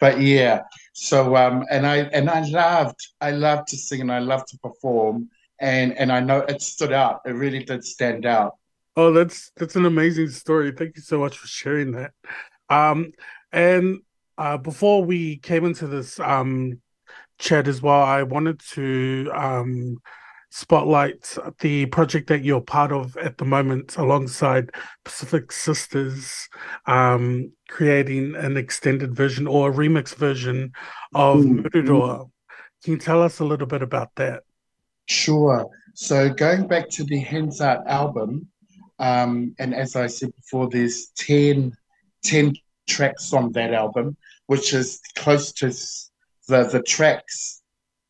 But 0.00 0.20
yeah, 0.20 0.62
so 0.92 1.36
um, 1.36 1.64
and 1.70 1.86
I 1.86 1.98
and 2.12 2.30
I 2.30 2.40
loved 2.48 3.00
I 3.20 3.32
loved 3.32 3.68
to 3.68 3.76
sing 3.76 4.00
and 4.00 4.12
I 4.12 4.20
loved 4.20 4.48
to 4.48 4.58
perform 4.58 5.28
and 5.60 5.96
and 5.96 6.12
I 6.12 6.20
know 6.20 6.38
it 6.40 6.62
stood 6.62 6.92
out. 6.92 7.20
It 7.26 7.32
really 7.32 7.64
did 7.64 7.84
stand 7.84 8.26
out. 8.26 8.56
Oh, 8.96 9.12
that's 9.12 9.50
that's 9.56 9.76
an 9.76 9.86
amazing 9.86 10.30
story. 10.30 10.72
Thank 10.72 10.96
you 10.96 11.02
so 11.02 11.18
much 11.18 11.38
for 11.38 11.46
sharing 11.46 11.92
that. 11.92 12.12
Um, 12.68 13.12
and 13.52 14.00
uh, 14.36 14.56
before 14.56 15.04
we 15.04 15.38
came 15.38 15.64
into 15.64 15.86
this 15.86 16.20
um, 16.20 16.80
chat 17.38 17.68
as 17.68 17.82
well, 17.82 18.02
I 18.02 18.22
wanted 18.22 18.60
to 18.70 19.30
um, 19.34 19.98
spotlight 20.50 21.36
the 21.60 21.86
project 21.86 22.28
that 22.28 22.44
you're 22.44 22.60
part 22.60 22.92
of 22.92 23.16
at 23.16 23.38
the 23.38 23.44
moment 23.44 23.96
alongside 23.96 24.70
Pacific 25.04 25.52
Sisters, 25.52 26.48
um, 26.86 27.52
creating 27.68 28.34
an 28.34 28.56
extended 28.56 29.14
version 29.14 29.46
or 29.46 29.70
a 29.70 29.72
remix 29.72 30.14
version 30.14 30.72
of 31.14 31.38
Mm. 31.38 32.30
Can 32.84 32.92
you 32.92 32.98
tell 32.98 33.22
us 33.22 33.40
a 33.40 33.44
little 33.44 33.66
bit 33.66 33.82
about 33.82 34.14
that? 34.16 34.44
Sure. 35.08 35.68
So 35.94 36.28
going 36.32 36.68
back 36.68 36.88
to 36.90 37.04
the 37.04 37.18
Hens 37.18 37.60
Art 37.60 37.86
album, 37.86 38.48
um, 38.98 39.54
and 39.58 39.74
as 39.74 39.96
I 39.96 40.06
said 40.06 40.34
before, 40.36 40.68
there's 40.68 41.08
10, 41.16 41.72
10 42.24 42.54
tracks 42.86 43.32
on 43.32 43.52
that 43.52 43.72
album, 43.72 44.16
which 44.46 44.74
is 44.74 45.00
close 45.16 45.52
to 45.52 45.68
the 46.48 46.64
the 46.64 46.82
tracks. 46.82 47.62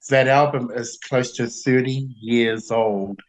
That 0.09 0.29
album 0.29 0.71
is 0.75 0.99
close 1.07 1.33
to 1.37 1.47
30 1.47 1.91
years 2.21 2.71
old, 2.71 3.21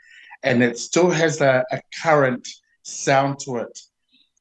and 0.44 0.64
it 0.64 0.78
still 0.78 1.10
has 1.10 1.42
a, 1.42 1.64
a 1.72 1.82
current 2.02 2.48
sound 2.84 3.40
to 3.40 3.58
it. 3.58 3.80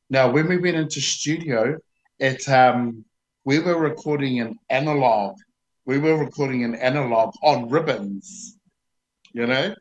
Now, 0.08 0.30
when 0.30 0.48
we 0.48 0.56
went 0.56 0.76
into 0.76 1.00
studio, 1.00 1.78
it 2.18 2.48
um, 2.48 3.04
we 3.44 3.58
were 3.58 3.78
recording 3.78 4.36
in 4.36 4.58
analog. 4.70 5.36
We 5.84 5.98
were 5.98 6.16
recording 6.16 6.62
in 6.62 6.74
analog 6.74 7.34
on 7.42 7.68
ribbons, 7.68 8.57
you 9.32 9.46
know, 9.46 9.74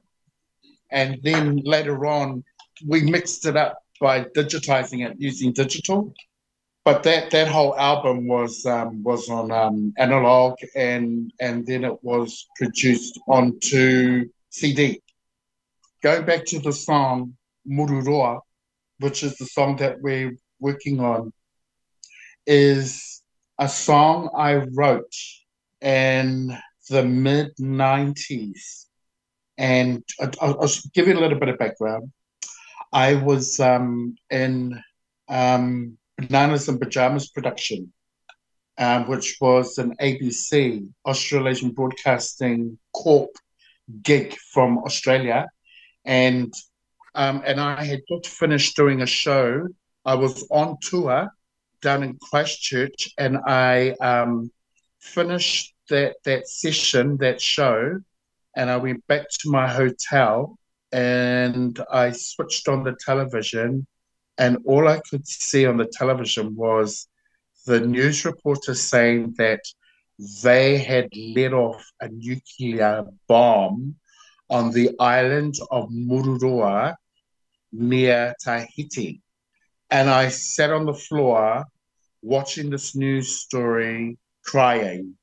and 0.92 1.20
then 1.24 1.58
later 1.64 2.06
on 2.06 2.44
we 2.86 3.02
mixed 3.02 3.46
it 3.46 3.56
up 3.56 3.82
by 4.00 4.24
digitizing 4.24 5.06
it 5.06 5.16
using 5.20 5.52
digital. 5.52 6.14
But 6.86 7.04
that 7.04 7.32
that 7.32 7.50
whole 7.50 7.78
album 7.78 8.28
was 8.28 8.66
um, 8.66 9.04
was 9.04 9.30
on 9.30 9.52
um, 9.52 9.94
analog, 9.98 10.56
and 10.76 11.32
and 11.40 11.66
then 11.66 11.84
it 11.84 12.02
was 12.04 12.48
produced 12.56 13.20
onto 13.28 14.30
CD. 14.50 15.02
Going 16.02 16.26
back 16.26 16.46
to 16.46 16.60
the 16.60 16.72
song 16.72 17.36
Mururoa, 17.70 18.40
which 19.00 19.24
is 19.24 19.36
the 19.38 19.46
song 19.46 19.76
that 19.78 20.02
we're 20.02 20.38
working 20.60 21.02
on, 21.02 21.34
is 22.46 23.22
a 23.60 23.68
song 23.68 24.30
I 24.36 24.56
wrote 24.56 25.14
in 25.82 26.58
the 26.90 27.04
mid 27.04 27.56
90s. 27.58 28.87
And 29.58 30.04
I'll, 30.20 30.62
I'll, 30.62 30.70
give 30.94 31.08
you 31.08 31.18
a 31.18 31.20
little 31.20 31.40
bit 31.40 31.50
of 31.50 31.58
background. 31.58 32.12
I 32.94 33.16
was 33.16 33.60
um, 33.60 34.16
in 34.30 34.82
um, 35.28 35.98
Bananas 36.18 36.68
and 36.68 36.80
Pajamas 36.80 37.30
production, 37.30 37.92
um, 38.78 39.08
which 39.08 39.38
was 39.42 39.78
an 39.78 39.96
ABC, 39.98 40.88
Australasian 41.06 41.72
Broadcasting 41.72 42.78
Corp 42.94 43.32
gig 44.04 44.36
from 44.54 44.80
Australia. 44.80 45.48
And 46.06 46.54
um, 47.16 47.42
and 47.46 47.60
I 47.60 47.84
had 47.84 48.02
just 48.08 48.28
finished 48.28 48.76
doing 48.76 49.02
a 49.02 49.08
show. 49.08 49.68
I 50.06 50.14
was 50.14 50.48
on 50.52 50.78
tour 50.82 51.30
down 51.82 52.04
in 52.04 52.18
Christchurch, 52.22 53.10
and 53.18 53.38
I 53.46 53.92
um, 54.02 54.52
finished 55.00 55.74
that 55.90 56.18
that 56.26 56.48
session, 56.48 57.18
that 57.18 57.42
show, 57.42 58.00
and 58.58 58.72
I 58.72 58.78
went 58.78 59.06
back 59.06 59.30
to 59.30 59.52
my 59.52 59.68
hotel, 59.68 60.58
and 60.92 61.80
I 61.92 62.12
switched 62.12 62.68
on 62.68 62.84
the 62.84 62.96
television, 63.00 63.86
and 64.40 64.58
all 64.66 64.88
I 64.88 65.00
could 65.08 65.28
see 65.28 65.68
on 65.68 65.78
the 65.78 65.86
television 65.86 66.56
was 66.56 67.08
the 67.68 67.80
news 67.80 68.26
reporter 68.26 68.74
saying 68.74 69.36
that 69.38 69.62
they 70.42 70.80
had 70.80 71.08
let 71.16 71.54
off 71.54 71.86
a 72.02 72.10
nuclear 72.10 73.06
bomb 73.28 73.96
on 74.50 74.72
the 74.72 74.90
island 75.00 75.54
of 75.70 75.90
Mururoa 75.92 76.96
near 77.72 78.34
Tahiti. 78.44 79.22
And 79.92 80.10
I 80.10 80.30
sat 80.30 80.72
on 80.72 80.88
the 80.88 80.96
floor 80.96 81.64
watching 82.24 82.72
this 82.72 82.96
news 82.96 83.40
story, 83.40 84.18
crying. 84.44 85.16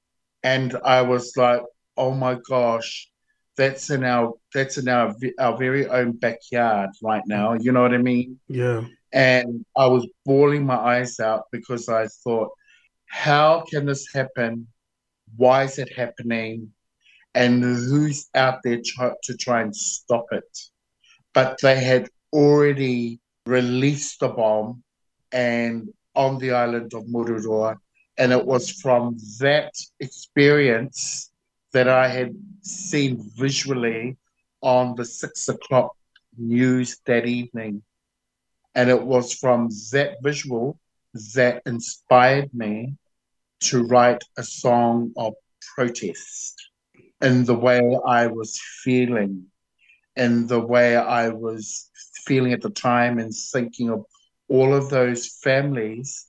And 0.45 0.77
I 0.85 1.03
was 1.03 1.37
like, 1.37 1.63
oh 1.97 2.13
my 2.15 2.39
gosh, 2.49 3.09
that's 3.57 3.91
in 3.91 4.05
our 4.05 4.35
that's 4.53 4.79
in 4.79 4.89
our 4.89 5.15
our 5.39 5.57
very 5.57 5.87
own 5.87 6.13
backyard 6.13 6.91
right 7.03 7.23
now. 7.27 7.55
You 7.55 7.73
know 7.73 7.83
what 7.83 7.95
I 7.95 7.99
mean? 7.99 8.39
Yeah. 8.49 8.85
And 9.13 9.65
I 9.77 9.87
was 9.87 10.07
bawling 10.25 10.67
my 10.67 10.77
eyes 10.77 11.21
out 11.21 11.45
because 11.53 11.89
I 11.89 12.09
thought, 12.09 12.51
how 13.07 13.65
can 13.71 13.87
this 13.87 14.13
happen? 14.13 14.67
Why 15.37 15.65
is 15.65 15.79
it 15.79 15.93
happening? 15.97 16.73
And 17.37 17.63
who's 17.63 18.29
out 18.35 18.61
there 18.65 18.81
try, 18.85 19.13
to 19.23 19.37
try 19.37 19.63
and 19.63 19.75
stop 19.75 20.27
it? 20.33 20.59
But 21.33 21.59
they 21.63 21.83
had 21.83 22.09
already 22.33 23.21
released 23.47 24.21
the 24.21 24.29
bomb 24.29 24.83
and 25.33 25.93
on 26.15 26.39
the 26.39 26.53
island 26.53 26.95
of 26.95 27.05
Mururoa. 27.05 27.77
And 28.19 28.33
it 28.33 28.45
was 28.45 28.71
from 28.71 29.17
that 29.41 29.73
experience 30.01 31.31
that 31.75 31.89
I 31.89 32.07
had 32.07 32.37
seen 32.63 33.21
visually 33.37 34.17
on 34.63 34.95
the 34.95 35.05
six 35.05 35.49
o'clock 35.49 35.97
news 36.39 36.99
that 37.05 37.27
evening. 37.27 37.83
And 38.77 38.89
it 38.89 39.03
was 39.03 39.35
from 39.35 39.71
that 39.91 40.23
visual 40.23 40.79
that 41.35 41.63
inspired 41.67 42.55
me 42.55 42.95
to 43.69 43.83
write 43.85 44.23
a 44.39 44.45
song 44.45 45.13
of 45.17 45.35
protest 45.75 46.71
in 47.21 47.45
the 47.45 47.57
way 47.57 47.81
I 48.07 48.29
was 48.29 48.61
feeling, 48.85 49.47
in 50.15 50.47
the 50.47 50.61
way 50.61 50.97
I 50.97 51.29
was 51.31 51.91
feeling 52.25 52.53
at 52.53 52.63
the 52.63 52.71
time 52.71 53.19
and 53.19 53.35
thinking 53.35 53.91
of 53.91 54.05
all 54.49 54.73
of 54.73 54.91
those 54.91 55.27
families 55.43 56.27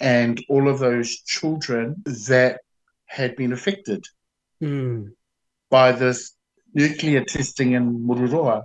and 0.00 0.42
all 0.48 0.68
of 0.70 0.78
those 0.78 1.18
children 1.20 2.02
that 2.28 2.60
had 3.06 3.36
been 3.36 3.52
affected 3.52 4.02
mm. 4.62 5.10
by 5.70 5.92
this 5.92 6.32
nuclear 6.74 7.24
testing 7.24 7.72
in 7.72 8.06
Mururoa. 8.06 8.62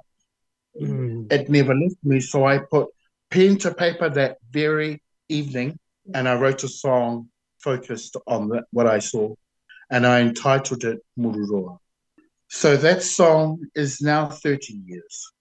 Mm. 0.80 1.32
It 1.32 1.50
never 1.50 1.74
left 1.76 1.98
me, 2.04 2.20
so 2.20 2.46
I 2.46 2.60
put 2.60 2.90
pen 3.30 3.58
to 3.60 3.74
paper 3.74 4.10
that 4.10 4.38
very 4.50 5.02
evening 5.30 5.78
and 6.14 6.28
I 6.28 6.36
wrote 6.36 6.64
a 6.64 6.68
song 6.68 7.30
focused 7.60 8.18
on 8.28 8.50
the, 8.50 8.64
what 8.72 8.88
I 8.88 9.00
saw 9.00 9.34
and 9.90 10.06
I 10.06 10.22
entitled 10.22 10.84
it 10.84 11.00
Mururoa. 11.18 11.78
So 12.50 12.76
that 12.78 13.04
song 13.04 13.66
is 13.76 14.02
now 14.02 14.28
30 14.28 14.82
years 14.86 15.32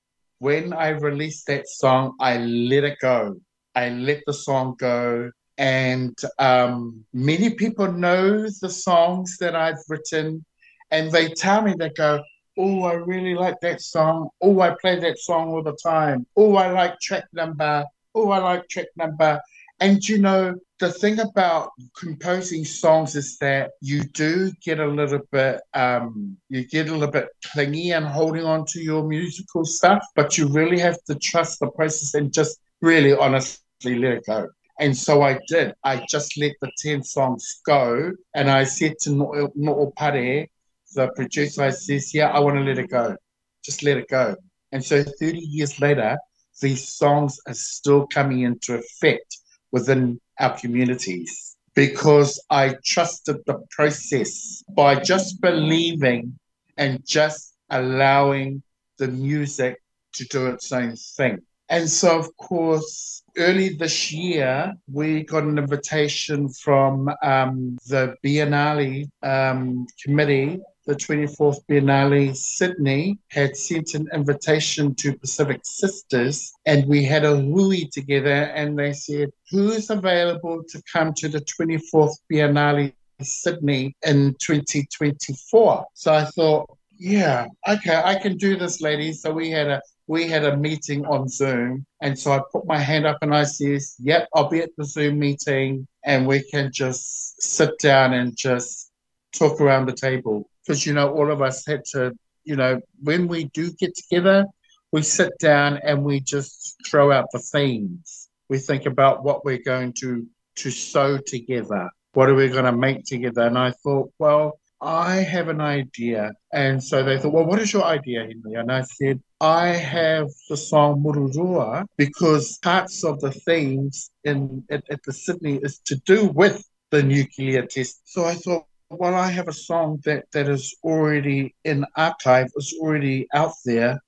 when 0.41 0.73
I 0.73 0.89
released 0.89 1.47
that 1.47 1.69
song, 1.69 2.17
I 2.19 2.39
let 2.39 2.85
it 2.85 2.99
go. 3.01 3.37
I 3.75 3.91
let 3.91 4.23
the 4.27 4.33
song 4.33 4.75
go. 4.79 5.31
And 5.61 6.19
um, 6.39 7.05
many 7.13 7.51
people 7.51 7.93
know 7.93 8.49
the 8.49 8.71
songs 8.71 9.37
that 9.41 9.55
I've 9.55 9.85
written, 9.91 10.43
and 10.91 11.13
they 11.13 11.29
tell 11.29 11.61
me, 11.61 11.75
they 11.79 11.91
go, 11.91 12.23
Oh, 12.59 12.85
I 12.85 12.95
really 12.95 13.35
like 13.35 13.61
that 13.61 13.83
song. 13.83 14.31
Oh, 14.41 14.61
I 14.61 14.75
play 14.81 14.99
that 15.01 15.19
song 15.19 15.51
all 15.51 15.63
the 15.63 15.77
time. 15.77 16.27
Oh, 16.35 16.57
I 16.57 16.71
like 16.71 16.99
track 17.01 17.25
number. 17.35 17.85
Oh, 18.15 18.31
I 18.31 18.39
like 18.39 18.69
track 18.69 18.87
number. 18.97 19.39
And 19.81 20.07
you 20.09 20.17
know, 20.19 20.55
the 20.79 20.91
thing 20.91 21.21
about 21.21 21.73
composing 21.99 22.65
songs 22.65 23.15
is 23.15 23.37
that 23.39 23.73
you 23.83 24.05
do 24.05 24.53
get 24.63 24.81
a 24.81 24.87
little 24.87 25.21
bit 25.31 25.61
um, 25.75 26.39
you 26.49 26.67
get 26.67 26.89
a 26.89 26.93
little 26.93 27.13
bit 27.13 27.29
clingy 27.53 27.91
and 27.91 28.07
holding 28.07 28.45
on 28.45 28.65
to 28.69 28.81
your 28.81 29.07
musical 29.07 29.67
stuff, 29.67 30.03
but 30.17 30.39
you 30.39 30.49
really 30.49 30.79
have 30.79 31.03
to 31.05 31.15
trust 31.17 31.61
the 31.61 31.71
process 31.71 32.15
and 32.15 32.33
just 32.33 32.59
really 32.81 33.13
honestly 33.15 33.99
let 33.99 34.13
it 34.13 34.27
go. 34.27 34.49
And 34.81 34.97
so 34.97 35.21
I 35.23 35.39
did. 35.47 35.75
I 35.85 36.05
just 36.09 36.39
let 36.39 36.53
the 36.63 36.71
10 36.79 37.03
songs 37.05 37.61
go. 37.67 38.13
And 38.35 38.51
I 38.51 38.65
said 38.65 38.95
to 39.03 39.11
No'o 39.11 39.95
Pare, 39.95 40.47
the 40.95 41.09
producer, 41.15 41.65
I 41.65 41.71
says, 41.71 42.15
Yeah, 42.15 42.31
I 42.31 42.41
want 42.41 42.57
to 42.57 42.63
let 42.63 42.79
it 42.79 42.89
go. 42.89 43.15
Just 43.63 43.83
let 43.83 43.99
it 43.99 44.09
go. 44.09 44.35
And 44.73 44.83
so 44.83 45.05
30 45.05 45.39
years 45.39 45.79
later, 45.81 46.17
these 46.63 46.89
songs 46.89 47.39
are 47.47 47.55
still 47.55 48.07
coming 48.07 48.41
into 48.41 48.75
effect 48.75 49.39
within 49.71 50.19
our 50.39 50.59
communities 50.59 51.57
because 51.75 52.43
I 52.51 52.77
trusted 52.85 53.37
the 53.47 53.63
process 53.71 54.65
by 54.71 54.97
just 54.97 55.41
believing 55.43 56.39
and 56.79 57.07
just 57.07 57.55
allowing 57.69 58.63
the 58.99 59.09
music 59.09 59.81
to 60.15 60.25
do 60.25 60.47
its 60.47 60.73
own 60.73 60.97
thing. 60.97 61.41
And 61.71 61.89
so, 61.89 62.19
of 62.19 62.37
course, 62.37 63.23
early 63.39 63.71
this 63.71 64.13
year, 64.13 64.75
we 64.93 65.23
got 65.23 65.45
an 65.45 65.57
invitation 65.57 66.49
from 66.49 67.09
um, 67.23 67.79
the 67.87 68.17
Biennale 68.25 69.09
um, 69.23 69.87
committee 70.03 70.61
the 70.87 70.97
24th 70.97 71.59
Biennale 71.69 72.35
Sydney 72.35 73.19
had 73.29 73.57
sent 73.57 73.95
an 73.95 74.09
invitation 74.13 74.95
to 74.97 75.17
Pacific 75.17 75.61
Sisters, 75.63 76.53
and 76.67 76.87
we 76.87 77.05
had 77.05 77.25
a 77.25 77.37
hui 77.37 77.85
together, 77.93 78.51
and 78.57 78.77
they 78.77 78.93
said, 78.93 79.31
Who's 79.51 79.91
available 79.91 80.65
to 80.69 80.83
come 80.93 81.13
to 81.15 81.29
the 81.29 81.43
24th 81.43 82.17
Biennale 82.33 82.93
Sydney 83.21 83.95
in 84.05 84.35
2024? 84.41 85.87
So 85.95 86.13
I 86.13 86.25
thought, 86.25 86.77
yeah, 87.01 87.47
okay, 87.67 88.01
I 88.05 88.17
can 88.17 88.37
do 88.37 88.57
this, 88.57 88.83
ladies. 88.83 89.23
So 89.23 89.33
we 89.33 89.51
had 89.51 89.69
a 89.69 89.81
we 90.07 90.29
had 90.29 90.45
a 90.45 90.57
meeting 90.57 91.07
on 91.07 91.29
Zoom. 91.29 91.87
And 92.03 92.19
so 92.19 92.33
I 92.33 92.41
put 92.53 92.67
my 92.67 92.79
hand 92.79 93.07
up 93.07 93.19
and 93.23 93.35
I 93.35 93.45
says, 93.45 93.95
Yep, 94.01 94.29
I'll 94.35 94.49
be 94.49 94.61
at 94.61 94.71
the 94.77 94.85
Zoom 94.85 95.19
meeting 95.19 95.87
and 96.05 96.27
we 96.27 96.43
can 96.43 96.71
just 96.73 97.41
sit 97.41 97.79
down 97.79 98.13
and 98.13 98.37
just 98.37 98.91
talk 99.33 99.61
around 99.61 99.87
the 99.87 99.93
table 99.93 100.49
because 100.63 100.85
you 100.85 100.93
know 100.93 101.11
all 101.11 101.31
of 101.31 101.41
us 101.41 101.65
had 101.67 101.85
to 101.93 102.13
you 102.45 102.57
know 102.57 102.81
when 103.03 103.29
we 103.29 103.45
do 103.45 103.71
get 103.73 103.95
together 103.95 104.45
we 104.93 105.03
sit 105.03 105.33
down 105.39 105.79
and 105.85 106.05
we 106.05 106.21
just 106.21 106.77
throw 106.87 107.13
out 107.13 107.27
the 107.33 107.39
themes 107.39 108.29
we 108.49 108.59
think 108.59 108.87
about 108.87 109.23
what 109.23 109.45
we're 109.45 109.63
going 109.65 109.93
to 109.93 110.27
to 110.57 110.71
sew 110.71 111.17
together 111.19 111.89
what 112.15 112.29
are 112.29 112.35
we 112.35 112.49
going 112.49 112.65
to 112.65 112.73
make 112.73 113.05
together 113.05 113.43
and 113.43 113.57
i 113.57 113.71
thought 113.71 114.11
well 114.19 114.59
I 114.83 115.17
have 115.17 115.49
an 115.49 115.61
idea. 115.61 116.33
And 116.53 116.83
so 116.83 117.03
they 117.03 117.19
thought, 117.19 117.33
well, 117.33 117.45
what 117.45 117.61
is 117.61 117.73
your 117.73 117.85
idea, 117.85 118.21
Henry? 118.21 118.55
And 118.55 118.73
I 118.73 118.83
said, 118.83 119.21
I 119.41 119.69
have 119.69 120.29
the 120.49 120.57
song 120.57 121.03
Mururoa 121.03 121.85
because 121.99 122.59
parts 122.59 123.05
of 123.05 123.21
the 123.21 123.31
themes 123.31 124.11
in 124.25 124.65
at, 124.71 124.85
at 124.91 125.03
the 125.03 125.13
Sydney 125.13 125.57
is 125.63 125.79
to 125.87 125.97
do 126.07 126.29
with 126.29 126.65
the 126.91 127.03
nuclear 127.03 127.67
test. 127.67 128.01
So 128.05 128.25
I 128.25 128.35
thought, 128.35 128.65
well, 128.89 129.15
I 129.15 129.31
have 129.31 129.49
a 129.49 129.53
song 129.53 130.01
that, 130.05 130.25
that 130.33 130.49
is 130.49 130.75
already 130.83 131.55
in 131.65 131.85
archive, 131.97 132.49
is 132.57 132.75
already 132.81 133.29
out 133.35 133.55
there. 133.65 134.03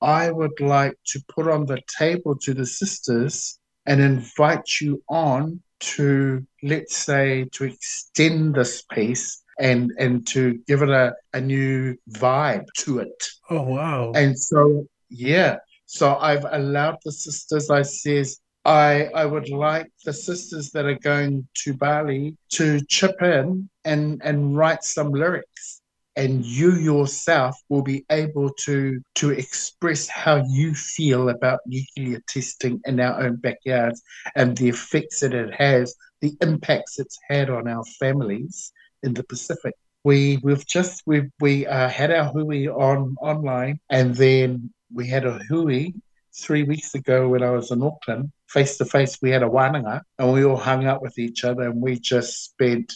I 0.00 0.30
would 0.30 0.58
like 0.60 0.96
to 1.08 1.22
put 1.28 1.48
on 1.48 1.66
the 1.66 1.80
table 1.98 2.36
to 2.38 2.54
the 2.54 2.66
sisters 2.66 3.58
and 3.86 4.00
invite 4.00 4.80
you 4.80 5.02
on 5.08 5.62
to, 5.80 6.46
let's 6.62 6.96
say, 6.96 7.46
to 7.52 7.64
extend 7.64 8.54
this 8.54 8.82
piece 8.82 9.43
and 9.58 9.92
and 9.98 10.26
to 10.28 10.60
give 10.66 10.82
it 10.82 10.90
a, 10.90 11.14
a 11.32 11.40
new 11.40 11.96
vibe 12.10 12.66
to 12.78 12.98
it. 13.00 13.28
Oh 13.50 13.62
wow. 13.62 14.12
And 14.12 14.38
so 14.38 14.86
yeah. 15.10 15.58
So 15.86 16.16
I've 16.16 16.46
allowed 16.50 16.98
the 17.04 17.12
sisters, 17.12 17.70
I 17.70 17.82
says, 17.82 18.40
I 18.64 19.06
I 19.14 19.26
would 19.26 19.50
like 19.50 19.90
the 20.04 20.12
sisters 20.12 20.70
that 20.70 20.86
are 20.86 20.98
going 20.98 21.46
to 21.58 21.74
Bali 21.74 22.36
to 22.50 22.80
chip 22.86 23.20
in 23.22 23.68
and 23.84 24.20
and 24.24 24.56
write 24.56 24.84
some 24.84 25.12
lyrics 25.12 25.82
and 26.16 26.44
you 26.44 26.72
yourself 26.72 27.60
will 27.68 27.82
be 27.82 28.04
able 28.10 28.50
to 28.50 29.00
to 29.16 29.30
express 29.30 30.08
how 30.08 30.42
you 30.48 30.74
feel 30.74 31.28
about 31.28 31.60
nuclear 31.66 32.22
testing 32.28 32.80
in 32.84 33.00
our 33.00 33.22
own 33.22 33.36
backyards 33.36 34.02
and 34.36 34.56
the 34.56 34.68
effects 34.68 35.20
that 35.20 35.34
it 35.34 35.52
has 35.54 35.94
the 36.20 36.32
impacts 36.40 36.98
it's 36.98 37.18
had 37.28 37.50
on 37.50 37.68
our 37.68 37.84
families 37.98 38.72
in 39.04 39.14
the 39.14 39.22
Pacific. 39.22 39.74
We 40.02 40.38
we've 40.42 40.66
just 40.66 41.02
we 41.06 41.30
we 41.40 41.66
uh, 41.66 41.88
had 41.88 42.10
our 42.10 42.26
hui 42.32 42.66
on 42.68 43.16
online, 43.20 43.80
and 43.90 44.14
then 44.14 44.72
we 44.92 45.06
had 45.08 45.24
a 45.24 45.38
hui 45.48 45.94
three 46.36 46.64
weeks 46.64 46.94
ago 46.94 47.28
when 47.28 47.42
I 47.42 47.50
was 47.50 47.70
in 47.70 47.82
Auckland. 47.82 48.32
Face 48.48 48.76
to 48.78 48.84
face, 48.84 49.18
we 49.22 49.30
had 49.30 49.42
a 49.42 49.48
wānanga, 49.48 50.02
and 50.18 50.32
we 50.32 50.44
all 50.44 50.56
hung 50.56 50.86
out 50.86 51.02
with 51.02 51.18
each 51.18 51.44
other, 51.44 51.62
and 51.70 51.80
we 51.80 51.98
just 51.98 52.44
spent 52.44 52.92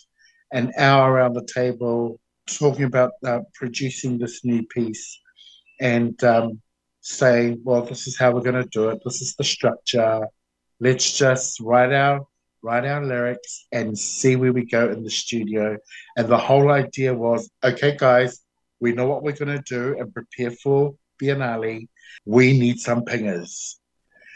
an 0.52 0.72
hour 0.76 1.12
around 1.12 1.34
the 1.34 1.48
table 1.52 2.20
talking 2.46 2.84
about 2.84 3.12
uh, 3.24 3.40
producing 3.54 4.18
this 4.18 4.44
new 4.44 4.66
piece, 4.66 5.20
and 5.80 6.22
um, 6.24 6.60
well, 7.64 7.82
this 7.82 8.06
is 8.06 8.18
how 8.18 8.32
we're 8.32 8.42
going 8.42 8.62
to 8.62 8.68
do 8.70 8.90
it. 8.90 9.00
This 9.04 9.22
is 9.22 9.34
the 9.34 9.44
structure. 9.44 10.26
Let's 10.80 11.16
just 11.16 11.58
write 11.60 11.92
our 11.92 12.26
write 12.62 12.84
our 12.84 13.04
lyrics, 13.04 13.66
and 13.72 13.98
see 13.98 14.36
where 14.36 14.52
we 14.52 14.64
go 14.64 14.90
in 14.90 15.02
the 15.02 15.10
studio. 15.10 15.76
And 16.16 16.28
the 16.28 16.38
whole 16.38 16.70
idea 16.70 17.14
was 17.14 17.50
okay, 17.62 17.96
guys, 17.96 18.40
we 18.80 18.92
know 18.92 19.06
what 19.06 19.22
we're 19.22 19.32
going 19.32 19.56
to 19.56 19.62
do 19.62 19.98
and 19.98 20.12
prepare 20.12 20.50
for 20.50 20.94
Biennale. 21.20 21.88
We 22.24 22.58
need 22.58 22.78
some 22.78 23.02
pingers. 23.02 23.76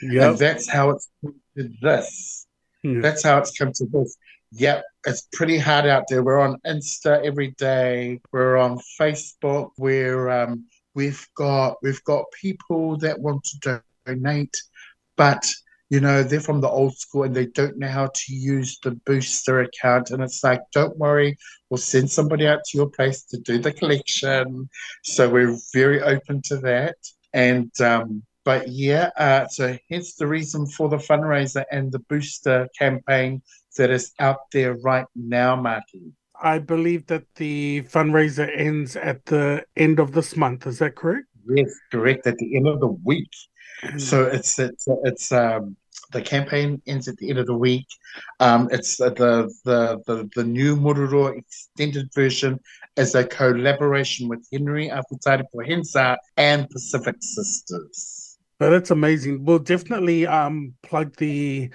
Yep. 0.03 0.31
And 0.31 0.39
that's 0.39 0.69
how 0.69 0.91
it's 0.91 1.09
come 1.23 1.41
to 1.57 1.71
this. 1.81 2.47
Yeah. 2.83 3.01
That's 3.01 3.23
how 3.23 3.39
it's 3.39 3.57
come 3.57 3.73
to 3.73 3.87
this. 3.87 4.17
Yep, 4.55 4.85
it's 5.07 5.29
pretty 5.33 5.57
hard 5.57 5.87
out 5.87 6.05
there. 6.09 6.23
We're 6.23 6.41
on 6.41 6.61
Insta 6.67 7.25
every 7.25 7.53
day. 7.53 8.21
We're 8.33 8.59
on 8.59 8.81
Facebook. 9.01 9.71
We're 9.79 10.29
um, 10.29 10.67
we've 10.95 11.27
got 11.37 11.79
we've 11.83 12.05
got 12.05 12.27
people 12.39 12.99
that 12.99 13.19
want 13.19 13.45
to 13.45 13.83
donate, 14.07 14.55
but 15.17 15.51
you 15.93 16.01
know, 16.01 16.23
they're 16.23 16.41
from 16.41 16.63
the 16.63 16.71
old 16.71 16.97
school 16.97 17.25
and 17.25 17.37
they 17.37 17.45
don't 17.45 17.77
know 17.77 17.87
how 17.87 18.07
to 18.07 18.35
use 18.35 18.79
the 18.83 18.93
booster 19.05 19.61
account. 19.61 20.11
And 20.11 20.23
it's 20.23 20.43
like, 20.43 20.63
don't 20.73 20.97
worry, 20.97 21.37
we'll 21.69 21.77
send 21.77 22.11
somebody 22.11 22.47
out 22.47 22.65
to 22.65 22.79
your 22.79 22.89
place 22.89 23.25
to 23.25 23.37
do 23.37 23.59
the 23.59 23.75
collection. 23.75 24.71
So 25.03 25.29
we're 25.29 25.55
very 25.75 26.01
open 26.01 26.41
to 26.47 26.57
that. 26.69 26.97
And, 27.35 27.71
um, 27.83 28.23
but 28.43 28.69
yeah, 28.69 29.11
uh, 29.19 29.47
so 29.49 29.77
hence 29.91 30.15
the 30.15 30.27
reason 30.27 30.65
for 30.67 30.89
the 30.89 30.97
fundraiser 30.97 31.65
and 31.71 31.93
the 31.93 31.99
booster 31.99 32.69
campaign 32.79 33.43
that 33.77 33.91
is 33.91 34.13
out 34.19 34.51
there 34.51 34.77
right 34.77 35.07
now, 35.15 35.57
Marty. 35.57 36.15
I 36.43 36.59
believe 36.59 37.05
that 37.09 37.27
the 37.35 37.83
fundraiser 37.83 38.51
ends 38.59 38.97
at 38.97 39.27
the 39.27 39.67
end 39.77 40.01
of 40.01 40.13
this 40.13 40.39
month. 40.39 40.67
Is 40.67 40.79
that 40.79 40.97
correct? 40.97 41.27
Yes, 41.55 41.71
correct. 41.91 42.27
At 42.27 42.39
the 42.39 42.57
end 42.57 42.67
of 42.67 42.81
the 42.81 42.97
week. 43.05 43.29
Mm. 43.85 44.01
So 44.01 44.25
it's 44.25 44.59
it's 44.59 44.87
it's 45.05 45.33
um 45.33 45.77
the 46.13 46.23
campaign 46.23 46.81
ends 46.87 47.09
at 47.09 47.17
the 47.17 47.31
end 47.31 47.39
of 47.39 47.47
the 47.47 47.57
week. 47.57 47.87
Um, 48.41 48.69
it's 48.71 48.97
the, 48.97 49.11
the 49.11 50.01
the 50.05 50.31
the 50.35 50.45
new 50.45 50.77
Mururoa 50.77 51.39
extended 51.39 52.11
version 52.15 52.61
is 52.97 53.15
a 53.15 53.25
collaboration 53.25 54.29
with 54.29 54.47
Henry 54.53 54.89
Afutari 54.89 55.45
Pohensa 55.55 56.17
and 56.37 56.69
Pacific 56.71 57.17
Sisters. 57.21 58.39
That's 58.59 58.91
amazing. 58.91 59.45
We'll 59.45 59.59
definitely 59.59 60.27
um, 60.27 60.75
plug 60.83 61.17
the 61.17 61.71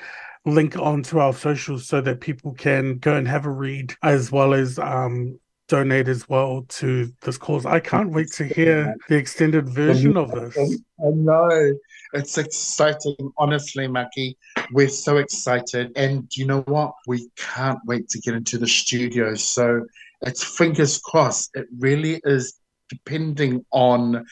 link 0.46 0.78
onto 0.78 1.20
our 1.20 1.34
socials 1.34 1.86
so 1.86 2.00
that 2.02 2.22
people 2.22 2.54
can 2.54 3.00
go 3.00 3.16
and 3.16 3.28
have 3.28 3.46
a 3.46 3.50
read 3.50 3.94
as 4.04 4.32
well 4.32 4.54
as 4.54 4.80
um, 4.80 5.38
donate 5.68 6.08
as 6.08 6.28
well 6.30 6.66
to 6.70 7.12
this 7.22 7.38
cause. 7.38 7.66
I 7.66 7.80
can't 7.80 8.12
wait 8.12 8.32
to 8.34 8.46
hear 8.46 8.96
the 9.10 9.16
extended 9.16 9.70
version 9.70 10.18
of 10.18 10.32
this. 10.32 10.58
I 10.58 11.10
know. 11.10 11.74
It's 12.14 12.38
exciting, 12.38 13.16
honestly, 13.38 13.88
Maki. 13.88 14.38
We're 14.72 14.90
so 14.90 15.18
excited. 15.18 15.92
And 15.96 16.28
you 16.36 16.46
know 16.46 16.62
what? 16.62 16.94
We 17.06 17.30
can't 17.36 17.80
wait 17.86 18.10
to 18.10 18.20
get 18.20 18.34
into 18.34 18.58
the 18.58 18.68
studio. 18.68 19.36
So 19.36 19.86
it's 20.22 20.44
fingers 20.44 21.00
crossed. 21.00 21.52
It 21.56 21.68
really 21.78 22.22
is 22.24 22.58
depending 22.90 23.66
on 23.72 24.26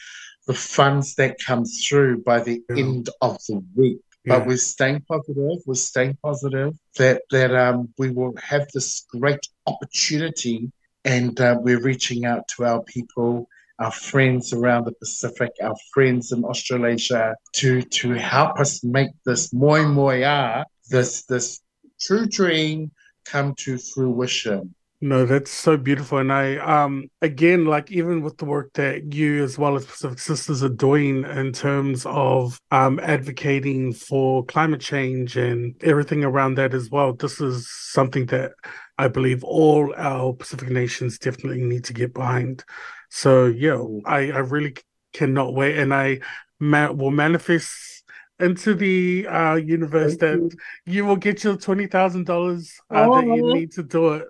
the 0.46 0.54
funds 0.54 1.14
that 1.16 1.36
come 1.44 1.64
through 1.64 2.22
by 2.22 2.40
the 2.40 2.62
yeah. 2.70 2.76
end 2.76 3.10
of 3.20 3.38
the 3.48 3.62
week. 3.74 4.00
Yeah. 4.24 4.38
But 4.38 4.48
we're 4.48 4.56
staying 4.56 5.02
positive. 5.08 5.58
We're 5.66 5.74
staying 5.74 6.18
positive 6.22 6.74
that 6.96 7.22
that 7.30 7.54
um, 7.54 7.90
we 7.98 8.10
will 8.10 8.34
have 8.42 8.66
this 8.72 9.06
great 9.10 9.46
opportunity, 9.66 10.72
and 11.06 11.40
uh, 11.40 11.56
we're 11.60 11.80
reaching 11.80 12.26
out 12.26 12.46
to 12.48 12.64
our 12.64 12.82
people 12.82 13.48
our 13.78 13.92
friends 13.92 14.52
around 14.52 14.86
the 14.86 14.92
Pacific, 14.92 15.50
our 15.62 15.76
friends 15.92 16.32
in 16.32 16.44
Australasia, 16.44 17.34
to 17.52 17.82
to 17.82 18.12
help 18.14 18.58
us 18.58 18.82
make 18.82 19.10
this 19.24 19.52
moemoeā, 19.52 20.64
this 20.90 21.24
this 21.24 21.60
true 22.00 22.26
dream 22.26 22.90
come 23.24 23.54
to 23.56 23.78
fruition. 23.78 24.74
No, 25.02 25.26
that's 25.26 25.50
so 25.50 25.76
beautiful. 25.76 26.18
And 26.18 26.32
I 26.32 26.56
um 26.56 27.10
again 27.20 27.66
like 27.66 27.92
even 27.92 28.22
with 28.22 28.38
the 28.38 28.46
work 28.46 28.72
that 28.74 29.12
you 29.12 29.44
as 29.44 29.58
well 29.58 29.76
as 29.76 29.84
Pacific 29.84 30.18
Sisters 30.18 30.62
are 30.62 30.70
doing 30.70 31.24
in 31.24 31.52
terms 31.52 32.06
of 32.06 32.58
um 32.70 32.98
advocating 33.00 33.92
for 33.92 34.44
climate 34.46 34.80
change 34.80 35.36
and 35.36 35.74
everything 35.84 36.24
around 36.24 36.54
that 36.54 36.72
as 36.72 36.90
well, 36.90 37.12
this 37.12 37.42
is 37.42 37.70
something 37.70 38.24
that 38.26 38.52
I 38.96 39.08
believe 39.08 39.44
all 39.44 39.92
our 39.98 40.32
Pacific 40.32 40.70
nations 40.70 41.18
definitely 41.18 41.62
need 41.62 41.84
to 41.84 41.92
get 41.92 42.14
behind. 42.14 42.64
So 43.10 43.46
yeah, 43.46 43.82
I, 44.06 44.30
I 44.30 44.38
really 44.38 44.76
cannot 45.12 45.52
wait, 45.52 45.78
and 45.78 45.92
I 45.92 46.20
ma- 46.58 46.90
will 46.90 47.10
manifest 47.10 48.02
into 48.40 48.74
the 48.74 49.26
uh, 49.26 49.54
universe 49.56 50.16
Thank 50.16 50.20
that 50.20 50.58
you. 50.86 50.94
you. 50.94 51.04
will 51.04 51.16
get 51.16 51.44
your 51.44 51.56
twenty 51.56 51.86
thousand 51.86 52.28
uh, 52.30 52.32
dollars 52.32 52.80
that 52.90 53.26
you 53.26 53.52
need 53.52 53.72
to 53.72 53.82
do 53.82 54.14
it. 54.14 54.28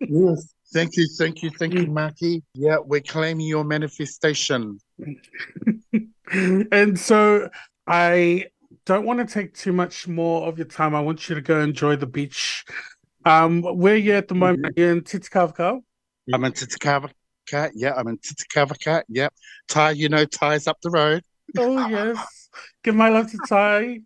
Yes, 0.00 0.54
thank 0.72 0.96
you, 0.96 1.08
thank 1.18 1.42
you, 1.42 1.50
thank 1.50 1.74
you, 1.74 1.86
Marky. 1.86 2.42
Yeah, 2.54 2.76
we're 2.84 3.00
claiming 3.00 3.46
your 3.46 3.64
manifestation. 3.64 4.78
and 6.32 6.98
so 6.98 7.48
I 7.86 8.46
don't 8.86 9.06
want 9.06 9.26
to 9.26 9.32
take 9.32 9.54
too 9.54 9.72
much 9.72 10.06
more 10.06 10.46
of 10.46 10.58
your 10.58 10.66
time. 10.66 10.94
I 10.94 11.00
want 11.00 11.28
you 11.28 11.34
to 11.34 11.40
go 11.40 11.60
enjoy 11.60 11.96
the 11.96 12.06
beach. 12.06 12.64
Um, 13.24 13.62
where 13.62 13.94
are 13.94 13.96
you 13.96 14.12
at 14.12 14.28
the 14.28 14.34
moment? 14.34 14.76
Mm-hmm. 14.76 14.82
Are 14.82 14.92
in 14.92 15.00
Titikaveka? 15.02 15.80
I'm 16.32 16.44
in 16.44 16.52
Titikaveka 16.52 17.12
Cat, 17.46 17.72
yeah, 17.74 17.94
I'm 17.94 18.08
in 18.08 18.18
Cat, 18.80 19.04
yeah. 19.08 19.28
Ty, 19.68 19.90
you 19.90 20.08
know, 20.08 20.24
Ty's 20.24 20.66
up 20.66 20.78
the 20.82 20.90
road. 20.90 21.22
Oh 21.58 21.86
yes, 21.88 22.48
give 22.82 22.94
my 22.94 23.08
love 23.08 23.30
to 23.30 23.38
Ty. 23.48 24.00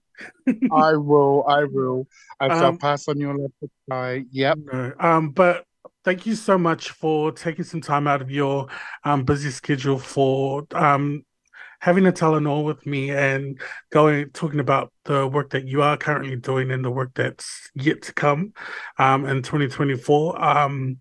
I 0.73 0.97
will, 0.97 1.45
I 1.47 1.65
will. 1.65 2.07
I 2.41 2.49
shall 2.49 2.67
um, 2.67 2.79
pass 2.79 3.09
on 3.09 3.19
your 3.19 3.37
love 3.37 3.53
to 3.63 3.71
Ty. 3.91 4.25
Yep. 4.31 4.59
No, 4.73 4.93
um, 5.01 5.31
but 5.31 5.65
thank 6.05 6.27
you 6.27 6.35
so 6.35 6.59
much 6.59 6.91
for 6.91 7.33
taking 7.33 7.65
some 7.65 7.81
time 7.81 8.07
out 8.07 8.23
of 8.23 8.31
your 8.31 8.69
um 9.05 9.25
busy 9.25 9.51
schedule 9.51 9.99
for 9.99 10.67
um 10.73 11.25
having 11.81 12.07
a 12.07 12.13
Talanoa 12.13 12.65
with 12.65 12.85
me 12.87 13.11
and 13.11 13.61
going 13.91 14.31
talking 14.31 14.59
about 14.59 14.93
the 15.05 15.27
work 15.29 15.51
that 15.51 15.67
you 15.67 15.83
are 15.83 15.97
currently 15.97 16.35
doing 16.35 16.73
and 16.73 16.85
the 16.85 16.91
work 16.91 17.13
that's 17.15 17.71
yet 17.75 18.03
to 18.03 18.13
come 18.13 18.53
um 18.99 19.27
in 19.27 19.43
2024. 19.43 20.43
Um 20.43 20.99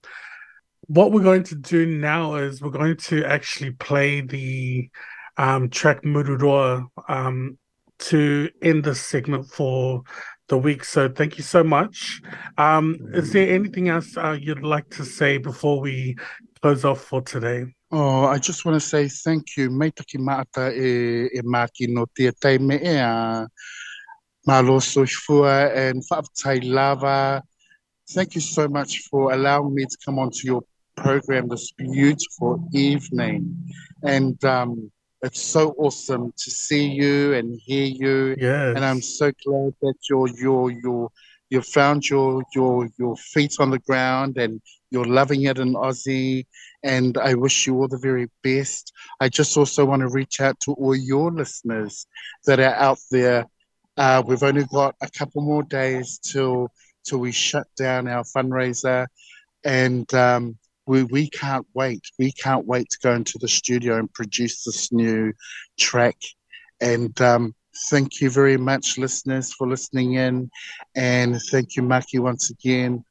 what 0.88 1.12
we're 1.12 1.24
going 1.24 1.44
to 1.44 1.56
do 1.56 1.86
now 1.86 2.36
is 2.36 2.62
we're 2.62 2.70
going 2.70 2.96
to 2.96 3.24
actually 3.26 3.72
play 3.72 4.22
the 4.22 4.90
um, 5.38 5.70
track 5.70 6.04
Mururoa 6.04 6.88
um, 7.08 7.58
to 8.00 8.50
end 8.62 8.84
this 8.84 9.02
segment 9.02 9.48
for 9.48 10.04
the 10.50 10.58
week. 10.58 10.84
So 10.84 11.10
thank 11.10 11.38
you 11.38 11.44
so 11.44 11.64
much. 11.64 12.22
Um, 12.58 12.98
is 13.14 13.34
there 13.34 13.50
anything 13.54 13.90
else 13.90 14.16
uh, 14.16 14.38
you'd 14.40 14.64
like 14.64 14.90
to 14.92 15.04
say 15.04 15.38
before 15.38 15.80
we 15.82 16.16
close 16.62 16.86
off 16.86 17.02
for 17.02 17.22
today. 17.22 17.66
Oh, 17.92 18.26
I 18.26 18.38
just 18.38 18.66
want 18.66 18.82
to 18.82 18.86
say 18.86 19.08
thank 19.08 19.56
you. 19.56 19.70
Mai 19.70 19.90
taki 19.90 20.18
maata 20.18 20.74
e, 20.76 21.30
e 21.34 21.42
maki 21.42 21.88
no 21.88 22.06
tia 22.16 22.32
tai 22.32 22.58
me 22.58 22.76
e 22.76 22.98
a 22.98 23.48
malo 24.46 24.80
soifua 24.80 25.76
and 25.76 26.04
whaapatai 26.10 26.70
lava. 26.70 27.42
Thank 28.10 28.36
you 28.36 28.42
so 28.42 28.68
much 28.68 29.00
for 29.10 29.32
allowing 29.34 29.74
me 29.74 29.86
to 29.86 29.98
come 30.04 30.20
onto 30.20 30.46
your 30.46 30.64
program 30.96 31.48
this 31.48 31.72
beautiful 31.72 32.68
evening. 32.74 33.56
And 34.04 34.44
um, 34.46 34.92
it's 35.22 35.42
so 35.42 35.72
awesome 35.78 36.32
to 36.38 36.52
see 36.52 36.88
you 36.88 37.34
and 37.34 37.60
hear 37.60 37.86
you. 37.86 38.36
Yes. 38.40 38.76
And 38.76 38.86
I'm 38.86 39.02
so 39.02 39.32
glad 39.46 39.74
that 39.82 39.96
you're 40.10 40.30
you're 40.30 40.72
you're 40.72 41.12
you've 41.50 41.66
found 41.66 42.08
your 42.10 42.44
your 42.54 42.88
your 42.98 43.16
feet 43.18 43.56
on 43.60 43.72
the 43.72 43.80
ground 43.80 44.38
and 44.38 44.62
you're 44.92 45.06
loving 45.06 45.44
it 45.44 45.58
in 45.58 45.74
Aussie. 45.74 46.46
And 46.84 47.18
I 47.18 47.34
wish 47.34 47.68
you 47.68 47.76
all 47.76 47.88
the 47.88 47.98
very 47.98 48.30
best. 48.44 48.94
I 49.20 49.30
just 49.30 49.58
also 49.58 49.86
want 49.86 50.02
to 50.02 50.10
reach 50.10 50.40
out 50.40 50.60
to 50.62 50.74
all 50.74 50.96
your 50.96 51.32
listeners 51.32 52.06
that 52.46 52.60
are 52.60 52.76
out 52.76 53.00
there. 53.12 53.46
Uh, 53.98 54.22
we've 54.26 54.44
only 54.44 54.66
got 54.66 54.96
a 55.02 55.10
couple 55.10 55.42
more 55.42 55.64
days 55.64 56.20
till 56.20 56.70
till 57.04 57.20
we 57.20 57.32
shut 57.32 57.66
down 57.76 58.08
our 58.08 58.24
fundraiser, 58.24 59.08
and 59.64 60.14
um, 60.14 60.58
we 60.88 61.04
we 61.04 61.30
can't 61.30 61.68
wait. 61.74 62.02
We 62.18 62.32
can't 62.32 62.66
wait 62.66 62.90
to 62.90 62.98
go 63.04 63.14
into 63.14 63.38
the 63.40 63.48
studio 63.48 63.98
and 64.00 64.12
produce 64.14 64.64
this 64.64 64.92
new 64.92 65.34
track. 65.78 66.18
And 66.82 67.20
um, 67.22 67.54
thank 67.90 68.22
you 68.22 68.30
very 68.30 68.58
much, 68.58 68.98
listeners, 68.98 69.54
for 69.54 69.68
listening 69.68 70.14
in, 70.14 70.50
and 70.96 71.40
thank 71.52 71.76
you, 71.76 71.84
Maki, 71.84 72.20
once 72.20 72.50
again. 72.50 73.04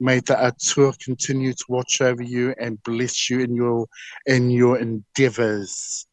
May 0.00 0.18
the 0.18 0.36
Atua 0.36 0.92
continue 0.94 1.52
to 1.52 1.64
watch 1.68 2.00
over 2.00 2.22
you 2.22 2.54
and 2.58 2.82
bless 2.82 3.30
you 3.30 3.40
in 3.40 3.54
your 3.54 3.86
in 4.26 4.50
your 4.50 4.78
endeavors. 4.78 6.06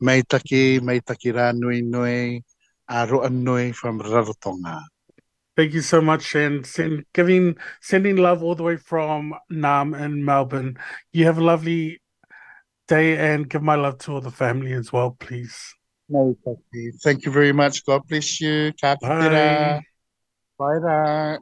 May 0.00 0.22
taki, 0.22 0.80
may 0.80 1.00
taki 1.00 1.30
rā 1.32 1.54
nui 1.54 1.82
nui, 1.82 2.42
a 2.88 3.06
roa 3.06 3.30
nui 3.30 3.72
from 3.72 4.00
Rarotonga. 4.00 4.82
Thank 5.60 5.74
you 5.74 5.82
so 5.82 6.00
much, 6.00 6.34
and 6.34 6.64
send, 6.64 7.04
giving 7.12 7.54
sending 7.82 8.16
love 8.16 8.42
all 8.42 8.54
the 8.54 8.62
way 8.62 8.78
from 8.78 9.34
Naarm 9.52 9.92
in 9.92 10.24
Melbourne. 10.24 10.78
You 11.12 11.26
have 11.26 11.36
a 11.36 11.44
lovely 11.44 12.00
day, 12.88 13.18
and 13.18 13.46
give 13.46 13.62
my 13.62 13.74
love 13.74 13.98
to 13.98 14.12
all 14.12 14.20
the 14.22 14.30
family 14.30 14.72
as 14.72 14.90
well, 14.90 15.18
please. 15.20 15.74
May 16.08 16.32
taki. 16.42 16.92
Thank 17.02 17.26
you 17.26 17.30
very 17.30 17.52
much. 17.52 17.84
God 17.84 18.00
bless 18.08 18.40
you. 18.40 18.72
Ka 18.80 18.96
Bye. 19.02 19.20
tera. 19.20 19.82
Bye 20.58 21.40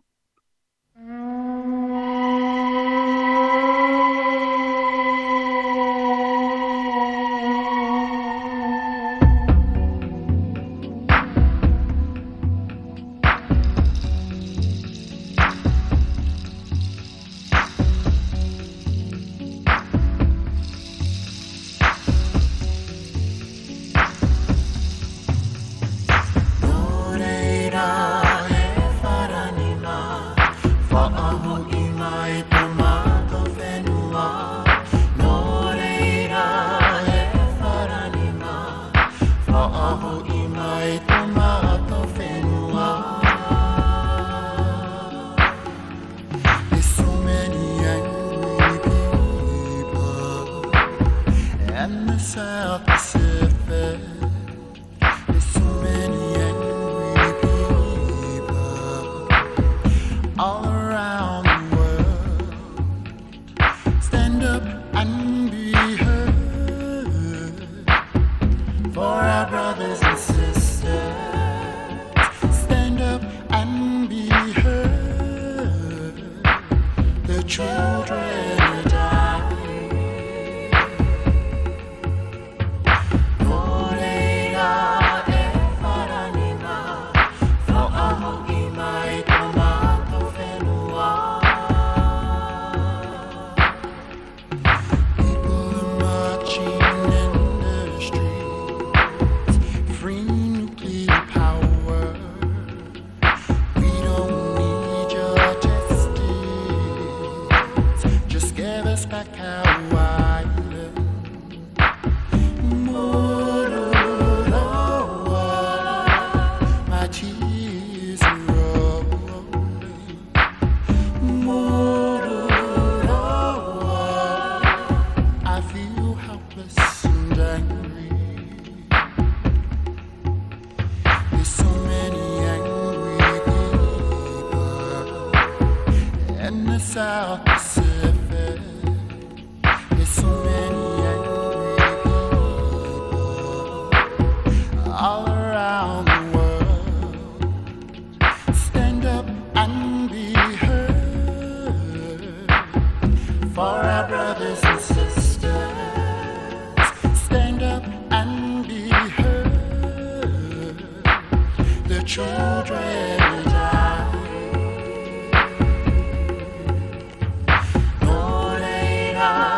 Moreira 169.18 169.57